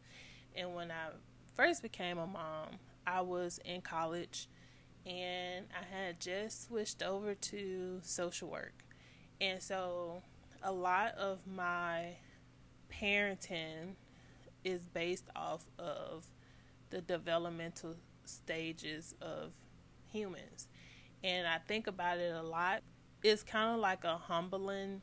And 0.56 0.74
when 0.74 0.92
I 0.92 1.10
first 1.56 1.82
became 1.82 2.18
a 2.18 2.28
mom, 2.28 2.80
I 3.06 3.22
was 3.22 3.60
in 3.64 3.82
college 3.82 4.48
and 5.08 5.66
I 5.74 5.96
had 5.96 6.20
just 6.20 6.68
switched 6.68 7.02
over 7.02 7.34
to 7.34 8.00
social 8.04 8.50
work. 8.50 8.84
And 9.40 9.62
so 9.62 10.22
a 10.62 10.72
lot 10.72 11.14
of 11.16 11.40
my 11.48 12.18
parenting 12.92 13.96
is 14.64 14.86
based 14.88 15.26
off 15.36 15.66
of 15.80 16.26
the 16.90 17.02
developmental 17.02 17.96
stages 18.26 19.16
of 19.22 19.52
humans. 20.12 20.68
And 21.24 21.48
I 21.48 21.60
think 21.60 21.88
about 21.88 22.18
it 22.18 22.34
a 22.34 22.44
lot. 22.44 22.82
It's 23.24 23.44
kind 23.44 23.76
of 23.76 23.80
like 23.80 24.04
a 24.04 24.18
humbling 24.18 25.02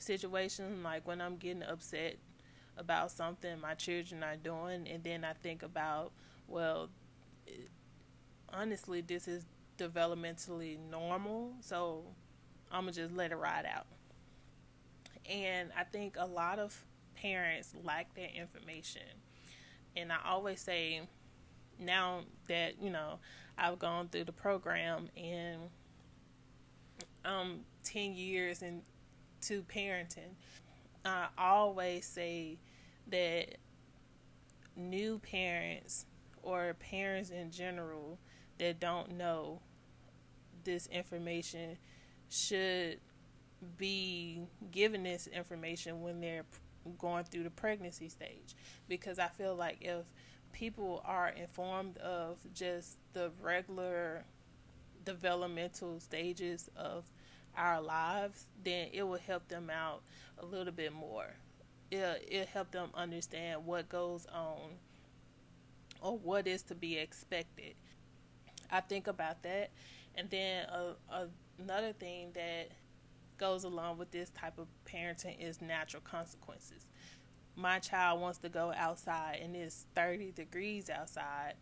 situation, 0.00 0.82
like 0.82 1.06
when 1.06 1.20
I'm 1.20 1.36
getting 1.36 1.62
upset 1.62 2.16
about 2.76 3.10
something 3.10 3.58
my 3.60 3.74
children 3.74 4.22
are 4.22 4.36
doing, 4.36 4.86
and 4.88 5.02
then 5.02 5.24
I 5.24 5.32
think 5.32 5.62
about, 5.62 6.12
well, 6.46 6.90
honestly, 8.56 9.00
this 9.00 9.28
is 9.28 9.44
developmentally 9.78 10.78
normal, 10.90 11.52
so 11.60 12.04
I'm 12.72 12.82
gonna 12.82 12.92
just 12.92 13.14
let 13.14 13.32
it 13.32 13.36
ride 13.36 13.66
out. 13.66 13.86
And 15.28 15.70
I 15.76 15.84
think 15.84 16.16
a 16.18 16.26
lot 16.26 16.58
of 16.58 16.84
parents 17.14 17.74
lack 17.84 18.14
that 18.14 18.34
information. 18.36 19.02
And 19.96 20.12
I 20.12 20.16
always 20.24 20.60
say, 20.60 21.02
now 21.78 22.22
that 22.48 22.80
you 22.80 22.90
know 22.90 23.18
I've 23.58 23.78
gone 23.78 24.08
through 24.08 24.24
the 24.24 24.32
program 24.32 25.10
and 25.16 25.60
um 27.24 27.60
10 27.84 28.14
years 28.14 28.62
into 28.62 29.62
parenting, 29.64 30.34
I 31.04 31.26
always 31.36 32.06
say 32.06 32.58
that 33.08 33.56
new 34.76 35.18
parents 35.18 36.06
or 36.42 36.74
parents 36.74 37.30
in 37.30 37.50
general 37.50 38.18
that 38.58 38.80
don't 38.80 39.16
know 39.16 39.60
this 40.64 40.86
information 40.88 41.76
should 42.28 42.98
be 43.76 44.42
given 44.70 45.02
this 45.02 45.26
information 45.28 46.02
when 46.02 46.20
they're 46.20 46.44
going 46.98 47.24
through 47.24 47.42
the 47.42 47.50
pregnancy 47.50 48.08
stage 48.08 48.54
because 48.88 49.18
I 49.18 49.28
feel 49.28 49.54
like 49.54 49.78
if 49.80 50.04
people 50.52 51.02
are 51.04 51.28
informed 51.28 51.98
of 51.98 52.38
just 52.54 52.98
the 53.12 53.30
regular 53.42 54.24
developmental 55.04 56.00
stages 56.00 56.68
of 56.76 57.04
our 57.56 57.80
lives, 57.80 58.46
then 58.62 58.88
it 58.92 59.02
will 59.02 59.18
help 59.18 59.48
them 59.48 59.70
out 59.70 60.02
a 60.38 60.44
little 60.44 60.72
bit 60.72 60.92
more. 60.92 61.34
It 61.90 62.28
it 62.28 62.48
help 62.48 62.70
them 62.72 62.90
understand 62.94 63.64
what 63.64 63.88
goes 63.88 64.26
on 64.26 64.72
or 66.00 66.18
what 66.18 66.46
is 66.46 66.62
to 66.64 66.74
be 66.74 66.98
expected 66.98 67.74
I 68.70 68.80
think 68.80 69.06
about 69.06 69.42
that. 69.42 69.70
And 70.14 70.30
then 70.30 70.66
uh, 70.66 71.26
another 71.58 71.92
thing 71.92 72.30
that 72.34 72.70
goes 73.38 73.64
along 73.64 73.98
with 73.98 74.10
this 74.10 74.30
type 74.30 74.58
of 74.58 74.66
parenting 74.86 75.38
is 75.38 75.60
natural 75.60 76.02
consequences. 76.02 76.86
My 77.54 77.78
child 77.78 78.20
wants 78.20 78.38
to 78.38 78.48
go 78.48 78.72
outside 78.76 79.40
and 79.42 79.56
it's 79.56 79.86
30 79.94 80.32
degrees 80.32 80.90
outside, 80.90 81.54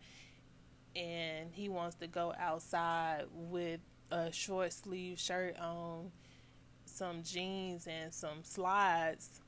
and 0.95 1.49
he 1.51 1.69
wants 1.69 1.95
to 1.97 2.07
go 2.07 2.33
outside 2.37 3.25
with 3.33 3.79
a 4.11 4.31
short 4.31 4.73
sleeve 4.73 5.19
shirt 5.19 5.57
on, 5.59 6.11
some 6.85 7.23
jeans, 7.23 7.87
and 7.87 8.13
some 8.13 8.43
slides. 8.43 9.41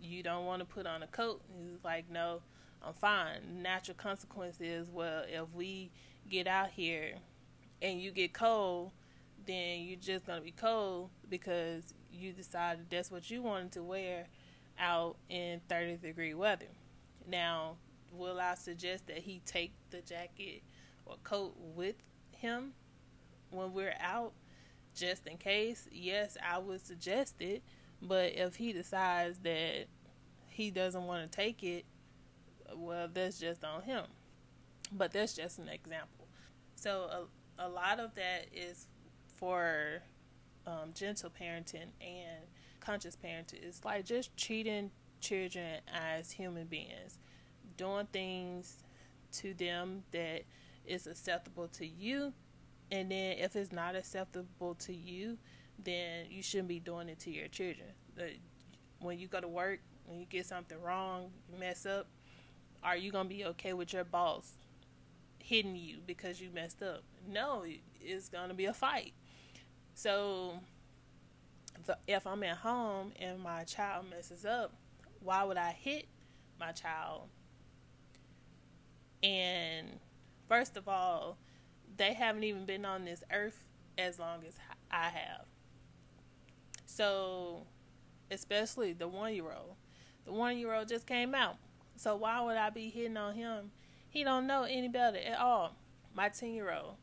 You 0.00 0.22
don't 0.22 0.44
want 0.44 0.60
to 0.60 0.64
put 0.64 0.86
on 0.86 1.02
a 1.02 1.08
coat. 1.08 1.42
He's 1.56 1.82
like, 1.84 2.10
No, 2.10 2.40
I'm 2.82 2.94
fine. 2.94 3.62
Natural 3.62 3.96
consequence 3.96 4.60
is, 4.60 4.88
well, 4.88 5.24
if 5.26 5.52
we 5.52 5.90
get 6.28 6.46
out 6.46 6.70
here 6.70 7.14
and 7.82 8.00
you 8.00 8.10
get 8.10 8.32
cold, 8.32 8.90
then 9.46 9.80
you're 9.80 9.98
just 9.98 10.26
gonna 10.26 10.40
be 10.40 10.52
cold 10.52 11.10
because 11.28 11.94
you 12.12 12.32
decided 12.32 12.86
that's 12.90 13.10
what 13.10 13.30
you 13.30 13.42
wanted 13.42 13.72
to 13.72 13.82
wear 13.82 14.26
out 14.78 15.16
in 15.28 15.60
30 15.68 15.96
degree 15.96 16.34
weather. 16.34 16.66
Now, 17.26 17.76
will 18.12 18.40
I 18.40 18.54
suggest 18.54 19.06
that 19.08 19.18
he 19.18 19.40
take 19.44 19.72
the 19.90 20.00
jacket 20.00 20.62
or 21.06 21.16
coat 21.24 21.54
with 21.74 21.96
him 22.32 22.72
when 23.50 23.72
we're 23.72 23.96
out 24.00 24.32
just 24.94 25.26
in 25.26 25.36
case? 25.36 25.88
Yes, 25.92 26.36
I 26.44 26.58
would 26.58 26.84
suggest 26.84 27.36
it, 27.40 27.62
but 28.00 28.32
if 28.34 28.56
he 28.56 28.72
decides 28.72 29.38
that 29.40 29.86
he 30.48 30.70
doesn't 30.70 31.04
want 31.04 31.30
to 31.30 31.36
take 31.36 31.62
it, 31.62 31.84
well, 32.74 33.08
that's 33.12 33.38
just 33.38 33.64
on 33.64 33.82
him. 33.82 34.04
But 34.92 35.12
that's 35.12 35.34
just 35.34 35.58
an 35.58 35.68
example. 35.68 36.17
So 36.78 37.26
a, 37.58 37.66
a 37.66 37.68
lot 37.68 37.98
of 37.98 38.14
that 38.14 38.46
is 38.54 38.86
for 39.34 40.00
um, 40.64 40.92
gentle 40.94 41.28
parenting 41.28 41.90
and 42.00 42.46
conscious 42.78 43.16
parenting. 43.16 43.64
It's 43.64 43.84
like 43.84 44.04
just 44.04 44.36
treating 44.36 44.92
children 45.20 45.80
as 45.92 46.30
human 46.30 46.66
beings, 46.66 47.18
doing 47.76 48.06
things 48.12 48.84
to 49.32 49.54
them 49.54 50.04
that 50.12 50.42
is 50.86 51.08
acceptable 51.08 51.66
to 51.66 51.84
you. 51.84 52.32
And 52.92 53.10
then 53.10 53.38
if 53.38 53.56
it's 53.56 53.72
not 53.72 53.96
acceptable 53.96 54.76
to 54.76 54.94
you, 54.94 55.36
then 55.82 56.26
you 56.30 56.44
shouldn't 56.44 56.68
be 56.68 56.78
doing 56.78 57.08
it 57.08 57.18
to 57.20 57.30
your 57.32 57.48
children. 57.48 57.88
When 59.00 59.18
you 59.18 59.26
go 59.26 59.40
to 59.40 59.48
work, 59.48 59.80
when 60.06 60.20
you 60.20 60.26
get 60.26 60.46
something 60.46 60.80
wrong, 60.80 61.30
you 61.52 61.58
mess 61.58 61.86
up, 61.86 62.06
are 62.84 62.96
you 62.96 63.10
going 63.10 63.28
to 63.28 63.34
be 63.34 63.44
okay 63.46 63.72
with 63.72 63.92
your 63.92 64.04
boss 64.04 64.52
hitting 65.48 65.76
you 65.76 65.96
because 66.06 66.40
you 66.40 66.50
messed 66.54 66.82
up. 66.82 67.02
No, 67.26 67.64
it's 68.00 68.28
going 68.28 68.48
to 68.48 68.54
be 68.54 68.66
a 68.66 68.74
fight. 68.74 69.14
So 69.94 70.60
the, 71.86 71.96
if 72.06 72.26
I'm 72.26 72.42
at 72.42 72.58
home 72.58 73.12
and 73.18 73.40
my 73.40 73.64
child 73.64 74.06
messes 74.10 74.44
up, 74.44 74.74
why 75.20 75.44
would 75.44 75.56
I 75.56 75.70
hit 75.70 76.06
my 76.60 76.72
child? 76.72 77.22
And 79.22 79.88
first 80.48 80.76
of 80.76 80.86
all, 80.86 81.38
they 81.96 82.12
haven't 82.12 82.44
even 82.44 82.66
been 82.66 82.84
on 82.84 83.06
this 83.06 83.24
earth 83.32 83.64
as 83.96 84.18
long 84.18 84.40
as 84.46 84.54
I 84.90 85.08
have. 85.08 85.46
So, 86.84 87.62
especially 88.30 88.92
the 88.92 89.08
one 89.08 89.34
year 89.34 89.44
old. 89.46 89.76
The 90.26 90.32
one 90.32 90.58
year 90.58 90.74
old 90.74 90.88
just 90.88 91.06
came 91.06 91.34
out. 91.34 91.56
So 91.96 92.16
why 92.16 92.40
would 92.42 92.58
I 92.58 92.68
be 92.68 92.90
hitting 92.90 93.16
on 93.16 93.34
him? 93.34 93.70
He 94.08 94.24
don't 94.24 94.46
know 94.46 94.64
any 94.64 94.88
better 94.88 95.18
at 95.18 95.38
all. 95.38 95.76
My 96.14 96.28
ten 96.28 96.52
year 96.52 96.72
old. 96.72 96.96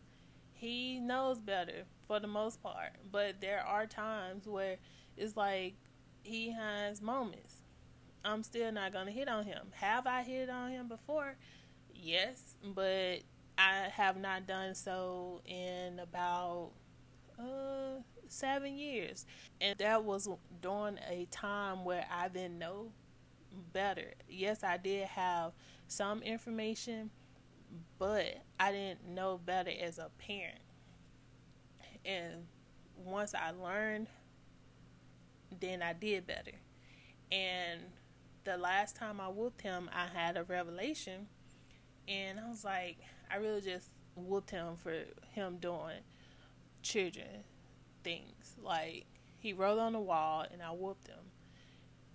He 0.53 0.99
knows 0.99 1.39
better 1.39 1.83
for 2.07 2.19
the 2.19 2.27
most 2.27 2.61
part. 2.61 2.91
But 3.11 3.41
there 3.41 3.61
are 3.61 3.85
times 3.85 4.47
where 4.47 4.77
it's 5.17 5.35
like 5.37 5.75
he 6.23 6.51
has 6.51 7.01
moments. 7.01 7.61
I'm 8.23 8.43
still 8.43 8.71
not 8.71 8.93
gonna 8.93 9.11
hit 9.11 9.27
on 9.27 9.45
him. 9.45 9.67
Have 9.73 10.07
I 10.07 10.23
hit 10.23 10.49
on 10.49 10.71
him 10.71 10.87
before? 10.87 11.35
Yes, 11.93 12.55
but 12.63 13.19
I 13.57 13.89
have 13.91 14.17
not 14.17 14.47
done 14.47 14.75
so 14.75 15.41
in 15.45 15.99
about 15.99 16.71
uh, 17.39 18.01
seven 18.27 18.75
years. 18.75 19.25
And 19.61 19.77
that 19.79 20.03
was 20.03 20.27
during 20.61 20.97
a 21.09 21.27
time 21.31 21.85
where 21.85 22.05
I 22.11 22.27
didn't 22.27 22.59
know 22.59 22.91
better. 23.73 24.13
Yes, 24.29 24.63
I 24.63 24.77
did 24.77 25.07
have 25.07 25.51
some 25.87 26.21
information, 26.21 27.09
but 27.99 28.43
I 28.59 28.71
didn't 28.71 29.07
know 29.07 29.39
better 29.43 29.71
as 29.81 29.97
a 29.97 30.09
parent. 30.17 30.59
And 32.05 32.45
once 33.03 33.33
I 33.33 33.51
learned, 33.51 34.07
then 35.59 35.81
I 35.81 35.93
did 35.93 36.27
better. 36.27 36.51
And 37.31 37.81
the 38.43 38.57
last 38.57 38.95
time 38.95 39.19
I 39.19 39.27
whooped 39.27 39.61
him, 39.61 39.89
I 39.93 40.07
had 40.17 40.37
a 40.37 40.43
revelation. 40.43 41.27
And 42.07 42.39
I 42.39 42.47
was 42.47 42.63
like, 42.63 42.97
I 43.31 43.37
really 43.37 43.61
just 43.61 43.89
whooped 44.15 44.51
him 44.51 44.75
for 44.77 44.93
him 45.31 45.57
doing 45.57 46.01
children 46.81 47.43
things. 48.03 48.55
Like 48.61 49.05
he 49.39 49.51
wrote 49.53 49.79
on 49.79 49.93
the 49.93 49.99
wall 49.99 50.45
and 50.51 50.61
I 50.61 50.69
whooped 50.71 51.07
him. 51.07 51.17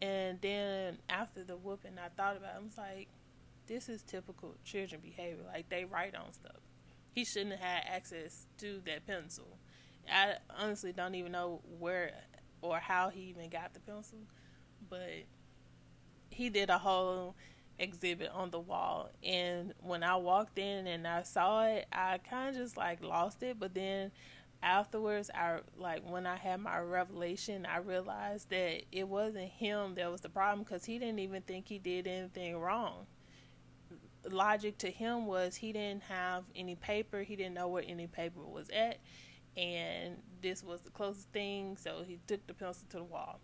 And 0.01 0.41
then 0.41 0.99
after 1.11 1.45
the 1.45 1.57
whooping, 1.57 1.99
I 1.99 2.09
thought 2.17 2.37
about 2.37 2.55
it. 2.55 2.59
I 2.59 2.63
was 2.63 2.79
like, 2.79 3.09
this 3.71 3.89
is 3.89 4.03
typical 4.03 4.57
children 4.65 5.01
behavior. 5.01 5.45
Like 5.47 5.69
they 5.69 5.85
write 5.85 6.17
on 6.17 6.33
stuff. 6.33 6.57
He 7.13 7.25
shouldn't 7.25 7.53
have 7.53 7.61
had 7.61 7.85
access 7.87 8.47
to 8.59 8.83
that 8.85 9.07
pencil. 9.07 9.59
I 10.13 10.35
honestly 10.59 10.93
don't 10.93 11.15
even 11.15 11.31
know 11.31 11.63
where 11.79 12.13
or 12.63 12.79
how 12.79 13.11
he 13.11 13.21
even 13.23 13.49
got 13.49 13.73
the 13.73 13.81
pencil, 13.81 14.19
but 14.89 15.25
he 16.31 16.51
did 16.51 16.69
a 16.69 16.79
whole 16.79 17.37
exhibit 17.79 18.31
on 18.35 18.51
the 18.51 18.59
wall. 18.59 19.11
And 19.23 19.73
when 19.81 20.03
I 20.03 20.17
walked 20.17 20.59
in 20.59 20.89
and 20.89 21.07
I 21.07 21.23
saw 21.23 21.65
it, 21.65 21.87
I 21.93 22.19
kind 22.19 22.51
of 22.51 22.57
just 22.61 22.77
like 22.77 23.03
lost 23.05 23.41
it. 23.45 23.61
But 23.61 23.75
then 23.75 24.11
afterwards, 24.65 25.31
I 25.33 25.61
like 25.77 26.03
when 26.11 26.27
I 26.27 26.37
had 26.37 26.59
my 26.59 26.81
revelation, 26.81 27.67
I 27.67 27.79
realized 27.79 28.51
that 28.51 28.83
it 28.91 29.07
wasn't 29.07 29.49
him 29.49 29.95
that 29.95 30.11
was 30.11 30.23
the 30.23 30.29
problem 30.29 30.65
because 30.65 30.85
he 30.85 30.99
didn't 30.99 31.21
even 31.21 31.43
think 31.43 31.69
he 31.69 31.79
did 31.79 32.09
anything 32.09 32.59
wrong. 32.59 33.07
Logic 34.29 34.77
to 34.79 34.91
him 34.91 35.27
was 35.27 35.57
he 35.57 35.73
didn't 35.73 36.03
have 36.05 36.45
any 36.55 36.75
paper, 36.75 37.23
he 37.23 37.37
didn't 37.37 37.55
know 37.55 37.69
where 37.69 37.85
any 37.87 38.07
paper 38.07 38.41
was 38.45 38.69
at, 38.71 38.99
and 39.57 40.17
this 40.43 40.63
was 40.63 40.81
the 40.83 40.91
closest 40.91 41.29
thing, 41.31 41.77
so 41.77 42.05
he 42.07 42.19
took 42.27 42.47
the 42.47 42.55
pencil 42.55 42.87
to 42.91 42.97
the 42.99 43.05
wall. 43.05 43.41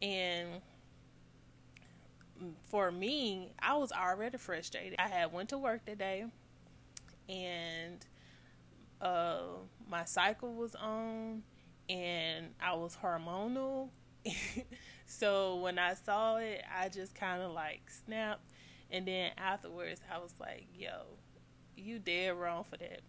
And 0.00 0.60
for 2.68 2.90
me, 2.90 3.52
I 3.60 3.76
was 3.76 3.92
already 3.92 4.38
frustrated. 4.38 4.96
I 4.98 5.08
had 5.08 5.32
went 5.32 5.50
to 5.50 5.58
work 5.58 5.84
today, 5.84 6.24
and 7.28 8.04
uh, 9.00 9.42
my 9.88 10.04
cycle 10.04 10.52
was 10.54 10.74
on, 10.74 11.42
and 11.88 12.48
I 12.60 12.74
was 12.74 12.96
hormonal. 13.00 13.90
so 15.06 15.56
when 15.56 15.78
I 15.78 15.94
saw 15.94 16.36
it, 16.36 16.62
I 16.74 16.88
just 16.88 17.14
kind 17.14 17.42
of 17.42 17.52
like 17.52 17.82
snapped, 18.04 18.50
and 18.94 19.08
then 19.08 19.32
afterwards, 19.36 20.00
I 20.08 20.18
was 20.18 20.32
like, 20.38 20.68
"Yo, 20.72 21.18
you 21.76 21.98
dead 21.98 22.36
wrong 22.36 22.62
for 22.62 22.76
that." 22.76 23.00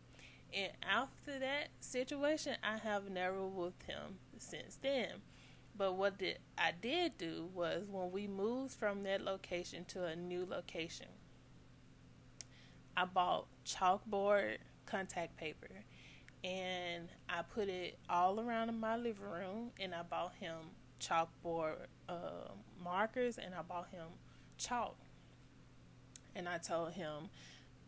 And 0.52 0.72
after 0.82 1.38
that 1.38 1.70
situation, 1.80 2.56
I 2.64 2.78
have 2.78 3.10
never 3.10 3.46
whooped 3.46 3.84
him 3.84 4.18
since 4.40 4.78
then. 4.82 5.10
But 5.78 5.94
what 5.94 6.18
did 6.18 6.40
I 6.58 6.72
did 6.72 7.18
do 7.20 7.50
was 7.54 7.84
when 7.88 8.12
we 8.12 8.28
moved 8.28 8.74
from 8.74 9.04
that 9.04 9.22
location 9.22 9.86
to 9.90 10.06
a 10.06 10.16
new 10.16 10.46
location, 10.50 11.08
I 12.98 13.06
bought 13.06 13.46
chalkboard 13.66 14.58
contact 14.88 15.38
paper 15.38 15.70
and 16.44 17.10
I 17.28 17.42
put 17.42 17.68
it 17.68 18.00
all 18.10 18.40
around 18.40 18.70
in 18.70 18.80
my 18.80 18.96
living 18.96 19.24
room 19.24 19.72
and 19.80 19.94
I 19.94 20.04
bought 20.04 20.34
him 20.36 20.56
chalkboard 21.00 21.88
uh, 22.08 22.52
markers 22.82 23.38
and 23.38 23.54
I 23.54 23.62
bought 23.62 23.90
him 23.90 24.08
chalk. 24.58 24.96
And 26.36 26.50
I 26.50 26.58
told 26.58 26.94
him 26.94 27.30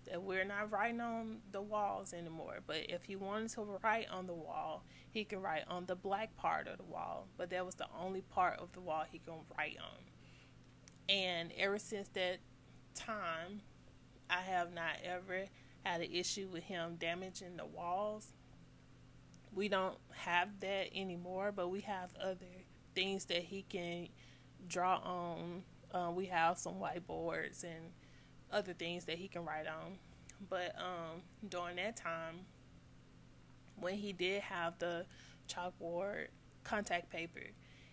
that 0.10 0.22
we're 0.24 0.46
not 0.46 0.72
writing 0.72 1.02
on 1.02 1.38
the 1.52 1.62
walls 1.62 2.14
anymore. 2.14 2.60
But 2.66 2.90
if 2.90 3.04
he 3.04 3.16
wanted 3.16 3.50
to 3.52 3.80
write 3.84 4.08
on 4.10 4.28
the 4.28 4.34
wall, 4.34 4.84
he 5.12 5.24
could 5.24 5.42
write 5.42 5.64
on 5.68 5.86
the 5.86 5.96
black 5.96 6.36
part 6.38 6.68
of 6.68 6.78
the 6.78 6.84
wall. 6.84 7.28
But 7.38 7.50
that 7.50 7.66
was 7.66 7.76
the 7.76 7.88
only 8.00 8.22
part 8.22 8.60
of 8.60 8.72
the 8.74 8.80
wall 8.80 9.04
he 9.10 9.20
could 9.20 9.34
write 9.58 9.78
on. 9.80 10.04
And 11.10 11.52
ever 11.58 11.80
since 11.80 12.08
that 12.10 12.38
time, 12.96 13.62
I 14.30 14.42
have 14.42 14.74
not 14.74 14.98
ever 15.04 15.46
had 15.84 16.02
an 16.02 16.12
issue 16.12 16.50
with 16.52 16.64
him 16.64 16.96
damaging 17.00 17.58
the 17.58 17.66
walls. 17.66 18.34
We 19.54 19.70
don't 19.70 19.98
have 20.14 20.60
that 20.60 20.90
anymore, 20.94 21.52
but 21.56 21.70
we 21.70 21.82
have 21.82 22.12
other 22.22 22.46
things 22.94 23.26
that 23.26 23.44
he 23.44 23.64
can 23.64 24.10
draw 24.68 24.98
on. 24.98 25.64
Uh, 25.94 26.12
we 26.12 26.26
have 26.26 26.58
some 26.58 26.76
whiteboards 26.76 27.64
and 27.64 27.92
other 28.52 28.74
things 28.74 29.06
that 29.06 29.18
he 29.18 29.28
can 29.28 29.46
write 29.46 29.68
on. 29.68 29.98
But 30.50 30.76
um, 30.78 31.22
during 31.50 31.78
that 31.78 31.96
time, 31.96 32.46
when 33.80 33.96
he 33.96 34.14
did 34.14 34.42
have 34.42 34.78
the 34.80 35.06
chalkboard 35.48 36.28
contact 36.64 37.10
paper, 37.10 37.42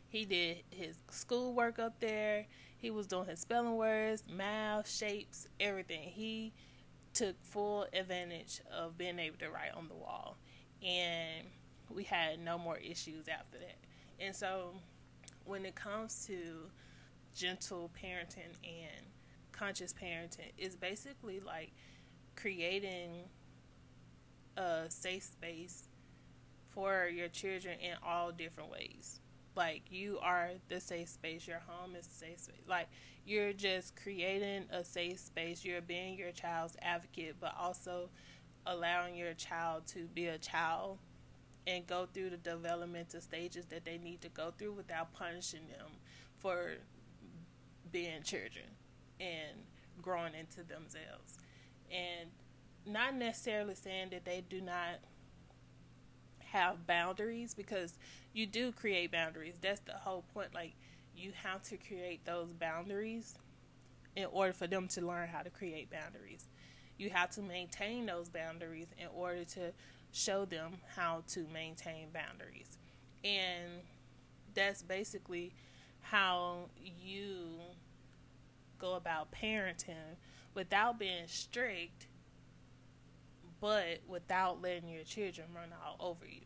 he 0.09 0.25
did 0.25 0.59
his 0.71 0.97
schoolwork 1.11 1.79
up 1.79 1.99
there. 2.01 2.47
He 2.77 2.91
was 2.91 3.07
doing 3.07 3.27
his 3.27 3.41
spelling 3.41 3.77
words, 3.77 4.25
math, 4.31 4.89
shapes, 4.89 5.49
everything. 5.59 6.03
He 6.03 6.53
took 7.15 7.43
full 7.43 7.87
advantage 7.93 8.61
of 8.73 8.99
being 8.99 9.19
able 9.19 9.39
to 9.39 9.51
write 9.51 9.73
on 9.75 9.89
the 9.89 9.95
wall. 9.95 10.37
And 10.85 11.47
we 11.89 12.05
had 12.05 12.41
no 12.41 12.59
more 12.59 12.77
issues 12.77 13.27
after 13.29 13.59
that. 13.59 13.77
And 14.21 14.35
so 14.35 14.75
when 15.45 15.65
it 15.65 15.75
comes 15.75 16.27
to 16.27 16.71
gentle 17.35 17.91
parenting 18.01 18.55
and 18.63 19.07
conscious 19.57 19.93
parenting 19.93 20.53
is 20.59 20.77
basically 20.77 21.41
like 21.41 21.73
creating 22.37 23.25
a 24.57 24.85
safe 24.89 25.23
space 25.23 25.89
for 26.71 27.09
your 27.09 27.29
children 27.29 27.79
in 27.81 27.95
all 28.05 28.33
different 28.33 28.71
ways. 28.71 29.21
Like 29.57 29.83
you 29.91 30.19
are 30.21 30.51
the 30.69 30.81
safe 30.81 31.09
space, 31.09 31.47
your 31.47 31.61
home 31.67 31.95
is 31.95 32.07
safe 32.11 32.41
space. 32.41 32.57
Like 32.69 32.89
you're 33.25 33.53
just 33.53 33.95
creating 33.97 34.65
a 34.71 34.85
safe 34.85 35.21
space. 35.21 35.65
You're 35.65 35.81
being 35.81 36.19
your 36.19 36.33
child's 36.33 36.77
advocate, 36.83 37.37
but 37.41 37.55
also 37.59 38.11
allowing 38.67 39.17
your 39.17 39.35
child 39.35 39.87
to 39.89 40.07
be 40.15 40.27
a 40.27 40.39
child 40.39 40.99
and 41.67 41.87
go 41.87 42.07
through 42.13 42.31
the 42.31 42.37
developmental 42.37 43.21
stages 43.21 43.67
that 43.67 43.85
they 43.85 43.99
need 43.99 44.21
to 44.23 44.29
go 44.29 44.53
through 44.59 44.73
without 44.73 45.13
punishing 45.15 45.67
them 45.69 45.89
for 46.39 46.73
being 47.93 48.23
children 48.23 48.67
and 49.21 49.57
growing 50.03 50.35
into 50.35 50.63
themselves. 50.63 51.39
And 51.91 52.31
not 52.87 53.15
necessarily 53.15 53.75
saying 53.75 54.09
that 54.11 54.25
they 54.25 54.43
do 54.49 54.61
not 54.61 55.01
have 56.41 56.87
boundaries 56.87 57.55
because 57.55 57.99
you 58.33 58.47
do 58.47 58.73
create 58.73 59.11
boundaries. 59.11 59.57
That's 59.61 59.81
the 59.81 59.93
whole 59.93 60.25
point. 60.35 60.55
Like, 60.55 60.75
you 61.17 61.33
have 61.43 61.63
to 61.65 61.77
create 61.77 62.25
those 62.25 62.53
boundaries 62.53 63.37
in 64.17 64.27
order 64.27 64.53
for 64.53 64.67
them 64.67 64.89
to 64.89 65.01
learn 65.01 65.29
how 65.29 65.43
to 65.43 65.51
create 65.51 65.91
boundaries. 65.91 66.47
You 66.99 67.11
have 67.11 67.31
to 67.31 67.43
maintain 67.43 68.07
those 68.07 68.29
boundaries 68.29 68.87
in 68.99 69.09
order 69.15 69.45
to 69.45 69.73
show 70.13 70.45
them 70.45 70.75
how 70.95 71.25
to 71.29 71.47
maintain 71.53 72.09
boundaries. 72.13 72.79
And 73.25 73.83
that's 74.55 74.83
basically 74.83 75.53
how 76.03 76.69
you 76.85 77.59
go 78.85 78.95
about 78.95 79.33
parenting 79.33 80.19
without 80.55 80.99
being 80.99 81.27
strict, 81.27 82.07
but 83.61 84.01
without 84.07 84.61
letting 84.61 84.89
your 84.91 85.05
children 85.05 85.49
run 85.55 85.71
all 85.85 85.97
over 86.11 86.27
you. 86.27 86.43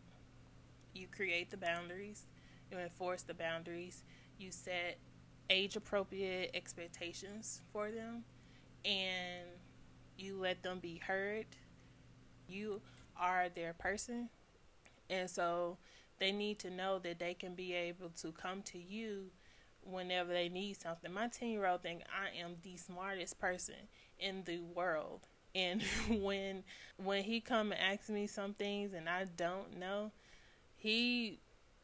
You 0.95 1.09
create 1.15 1.51
the 1.51 1.57
boundaries, 1.57 2.27
you 2.71 2.79
enforce 2.79 3.23
the 3.23 3.35
boundaries, 3.35 4.05
you 4.39 4.53
set 4.53 4.99
age 5.51 5.75
appropriate 5.75 6.53
expectations 6.55 7.63
for 7.73 7.91
them, 7.91 8.25
and 8.85 9.47
you 10.17 10.39
let 10.39 10.63
them 10.63 10.79
be 10.79 10.99
heard. 10.99 11.47
You 12.49 12.81
are 13.19 13.49
their 13.49 13.73
person, 13.73 14.29
And 15.11 15.29
so 15.29 15.79
they 16.19 16.31
need 16.33 16.61
to 16.61 16.71
know 16.71 16.99
that 17.01 17.19
they 17.19 17.35
can 17.35 17.55
be 17.55 17.75
able 17.75 18.11
to 18.23 18.31
come 18.33 18.63
to 18.63 18.79
you 18.79 19.31
whenever 19.89 20.33
they 20.33 20.49
need 20.49 20.81
something. 20.81 21.13
My 21.13 21.29
10 21.29 21.51
year 21.51 21.67
old 21.67 21.83
think 21.83 22.03
I 22.13 22.39
am 22.39 22.57
the 22.63 22.77
smartest 22.77 23.39
person 23.39 23.89
in 24.19 24.45
the 24.45 24.61
world. 24.61 25.27
And 25.55 25.83
when 26.11 26.65
when 26.97 27.25
he 27.25 27.41
come 27.41 27.73
and 27.73 27.81
ask 27.81 28.09
me 28.09 28.27
some 28.27 28.55
things 28.55 28.93
and 28.93 29.09
I 29.09 29.25
don't 29.25 29.79
know, 29.79 30.13
he 30.77 31.41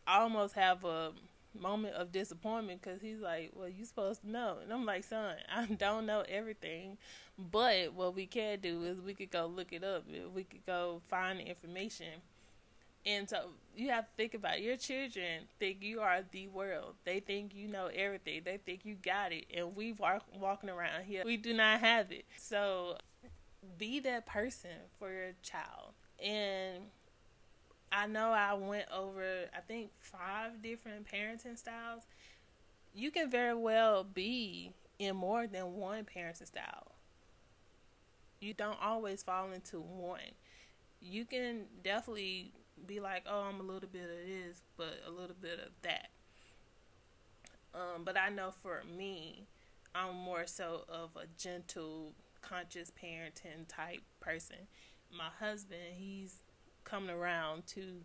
almost 0.07 0.55
have 0.55 0.85
a 0.85 1.12
moment 1.59 1.95
of 1.95 2.12
disappointment 2.12 2.83
because 2.83 3.01
he's 3.01 3.21
like, 3.21 3.53
"Well, 3.55 3.69
you 3.69 3.85
supposed 3.85 4.23
to 4.23 4.31
know," 4.31 4.59
and 4.62 4.73
I'm 4.73 4.85
like, 4.87 5.05
"Son, 5.05 5.37
I 5.55 5.67
don't 5.67 6.07
know 6.07 6.25
everything, 6.29 6.99
but 7.38 7.95
what 7.95 8.14
we 8.14 8.27
can 8.27 8.61
do 8.61 8.85
is 8.85 9.01
we 9.01 9.14
could 9.14 9.31
go 9.31 9.47
look 9.47 9.73
it 9.73 9.85
up. 9.85 10.05
We 10.35 10.45
could 10.45 10.67
go 10.67 11.03
find 11.09 11.40
the 11.40 11.45
information." 11.45 12.23
And 13.07 13.29
so 13.29 13.51
you 13.77 13.90
have 13.90 14.05
to 14.07 14.11
think 14.17 14.35
about 14.35 14.57
it. 14.57 14.62
your 14.62 14.77
children 14.77 15.43
think 15.59 15.83
you 15.83 16.01
are 16.01 16.21
the 16.31 16.49
world. 16.49 16.95
They 17.05 17.21
think 17.21 17.55
you 17.55 17.69
know 17.69 17.90
everything. 17.95 18.43
They 18.45 18.57
think 18.57 18.85
you 18.85 18.95
got 18.95 19.33
it, 19.33 19.45
and 19.55 19.77
we 19.77 19.93
walk 19.93 20.25
walking 20.35 20.71
around 20.71 21.05
here. 21.05 21.23
We 21.25 21.37
do 21.37 21.53
not 21.53 21.81
have 21.81 22.11
it. 22.12 22.25
So 22.37 22.97
be 23.79 24.01
that 24.01 24.27
person 24.27 24.71
for 24.99 25.12
your 25.12 25.33
child. 25.43 25.93
And 26.23 26.85
I 27.93 28.07
know 28.07 28.31
I 28.31 28.55
went 28.55 28.87
over 28.93 29.45
I 29.55 29.61
think 29.61 29.90
five 30.01 30.62
different 30.62 31.07
parenting 31.07 31.59
styles. 31.59 32.03
You 32.95 33.11
can 33.11 33.31
very 33.31 33.55
well 33.55 34.05
be 34.05 34.73
in 34.99 35.17
more 35.17 35.47
than 35.47 35.75
one 35.75 36.05
parenting 36.05 36.47
style. 36.47 36.93
You 38.40 38.55
don't 38.55 38.81
always 38.81 39.23
fall 39.23 39.51
into 39.53 39.81
one. 39.81 40.21
You 41.01 41.25
can 41.25 41.64
definitely 41.83 42.53
be 42.85 43.01
like, 43.01 43.25
oh, 43.29 43.40
I'm 43.42 43.61
a 43.61 43.62
little 43.62 43.88
bit 43.90 44.05
of 44.05 44.27
this, 44.27 44.62
but 44.77 45.01
a 45.07 45.11
little 45.11 45.37
bit 45.40 45.59
of 45.59 45.73
that. 45.83 46.09
Um, 47.75 48.05
but 48.05 48.16
I 48.16 48.29
know 48.29 48.53
for 48.62 48.83
me, 48.97 49.47
I'm 49.94 50.14
more 50.14 50.47
so 50.47 50.85
of 50.88 51.11
a 51.16 51.27
gentle, 51.38 52.12
conscious 52.42 52.90
parenting 52.90 53.66
type 53.68 54.03
person. 54.20 54.57
My 55.16 55.29
husband, 55.40 55.81
he's 55.97 56.37
coming 56.85 57.11
around 57.11 57.66
to 57.68 58.03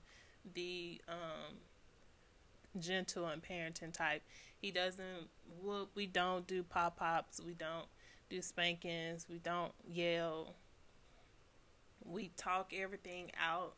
the 0.54 1.02
um, 1.08 1.58
gentle 2.80 3.28
and 3.28 3.42
parenting 3.42 3.94
type. 3.94 4.22
He 4.62 4.72
doesn't 4.72 5.30
whoop. 5.62 5.92
We 5.96 6.06
don't 6.06 6.46
do 6.48 6.64
pop 6.64 6.98
pops. 6.98 7.40
We 7.40 7.54
don't 7.54 7.86
do 8.30 8.42
spankings. 8.42 9.28
We 9.30 9.38
don't 9.40 9.72
yell. 9.88 10.56
We 12.06 12.32
talk 12.38 12.72
everything 12.76 13.32
out, 13.42 13.74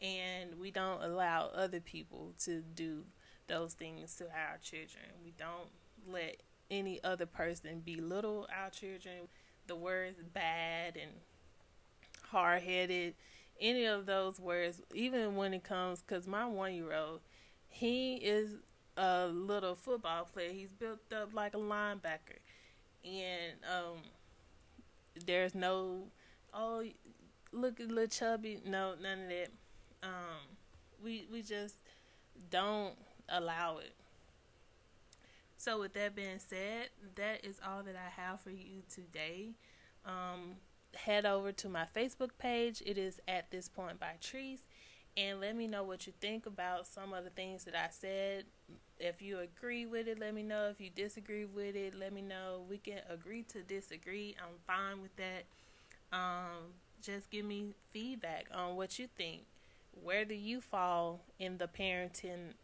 and 0.00 0.58
we 0.58 0.70
don't 0.70 1.02
allow 1.02 1.50
other 1.54 1.80
people 1.80 2.32
to 2.44 2.60
do 2.60 3.04
those 3.46 3.74
things 3.74 4.14
to 4.16 4.24
our 4.24 4.58
children. 4.62 5.04
We 5.24 5.32
don't 5.38 5.68
let 6.08 6.36
any 6.70 7.02
other 7.02 7.26
person 7.26 7.82
belittle 7.84 8.48
our 8.56 8.70
children. 8.70 9.28
The 9.66 9.76
words 9.76 10.18
bad 10.32 10.96
and 10.96 11.12
hard 12.30 12.62
headed 12.62 13.14
any 13.60 13.84
of 13.84 14.06
those 14.06 14.40
words, 14.40 14.80
even 14.94 15.36
when 15.36 15.52
it 15.52 15.62
comes, 15.62 16.00
because 16.00 16.26
my 16.26 16.46
one 16.46 16.74
year 16.74 16.94
old, 16.94 17.20
he 17.68 18.14
is 18.16 18.50
a 18.96 19.26
little 19.26 19.74
football 19.74 20.24
player. 20.24 20.50
He's 20.50 20.72
built 20.72 21.12
up 21.12 21.34
like 21.34 21.54
a 21.54 21.58
linebacker. 21.58 22.40
And 23.04 23.54
um, 23.64 23.98
there's 25.26 25.54
no, 25.54 26.04
oh, 26.52 26.84
look 27.52 27.80
at 27.80 27.88
little 27.88 28.06
chubby. 28.06 28.60
No, 28.66 28.94
none 29.00 29.22
of 29.24 29.28
that. 29.28 29.50
Um, 30.02 30.56
we, 31.02 31.26
we 31.30 31.42
just 31.42 31.76
don't 32.50 32.94
allow 33.28 33.78
it. 33.78 33.94
So, 35.56 35.80
with 35.80 35.92
that 35.94 36.14
being 36.14 36.38
said, 36.38 36.88
that 37.16 37.44
is 37.44 37.60
all 37.66 37.82
that 37.82 37.94
I 37.94 38.20
have 38.20 38.40
for 38.40 38.50
you 38.50 38.82
today. 38.92 39.50
Um, 40.06 40.56
head 40.94 41.26
over 41.26 41.52
to 41.52 41.68
my 41.68 41.86
Facebook 41.94 42.30
page. 42.38 42.82
It 42.86 42.96
is 42.96 43.20
at 43.28 43.50
this 43.50 43.68
point 43.68 44.00
by 44.00 44.12
Trees. 44.20 44.60
And 45.16 45.40
let 45.40 45.56
me 45.56 45.66
know 45.66 45.82
what 45.82 46.06
you 46.06 46.12
think 46.20 46.46
about 46.46 46.86
some 46.86 47.12
of 47.12 47.24
the 47.24 47.30
things 47.30 47.64
that 47.64 47.74
I 47.74 47.88
said. 47.90 48.44
If 48.98 49.20
you 49.20 49.40
agree 49.40 49.84
with 49.84 50.08
it, 50.08 50.18
let 50.18 50.34
me 50.34 50.42
know. 50.42 50.68
If 50.70 50.80
you 50.80 50.88
disagree 50.88 51.44
with 51.44 51.74
it, 51.74 51.94
let 51.98 52.12
me 52.12 52.22
know. 52.22 52.64
We 52.68 52.78
can 52.78 53.00
agree 53.08 53.42
to 53.44 53.62
disagree. 53.62 54.36
I'm 54.40 54.56
fine 54.66 55.02
with 55.02 55.14
that. 55.16 55.44
Um, 56.12 56.74
just 57.02 57.30
give 57.30 57.44
me 57.44 57.74
feedback 57.92 58.46
on 58.54 58.76
what 58.76 58.98
you 58.98 59.08
think. 59.16 59.42
Where 59.92 60.24
do 60.24 60.34
you 60.34 60.60
fall 60.60 61.20
in 61.38 61.58
the 61.58 61.68
parenting 61.68 62.54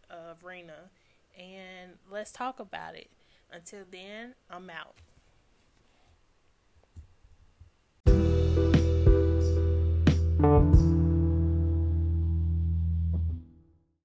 arena? 0.45 0.91
And 1.39 1.93
let's 2.11 2.33
talk 2.33 2.61
about 2.61 2.97
it. 2.97 3.11
Until 3.53 3.85
then, 3.91 4.35
I'm 4.51 4.71
out. 4.71 4.97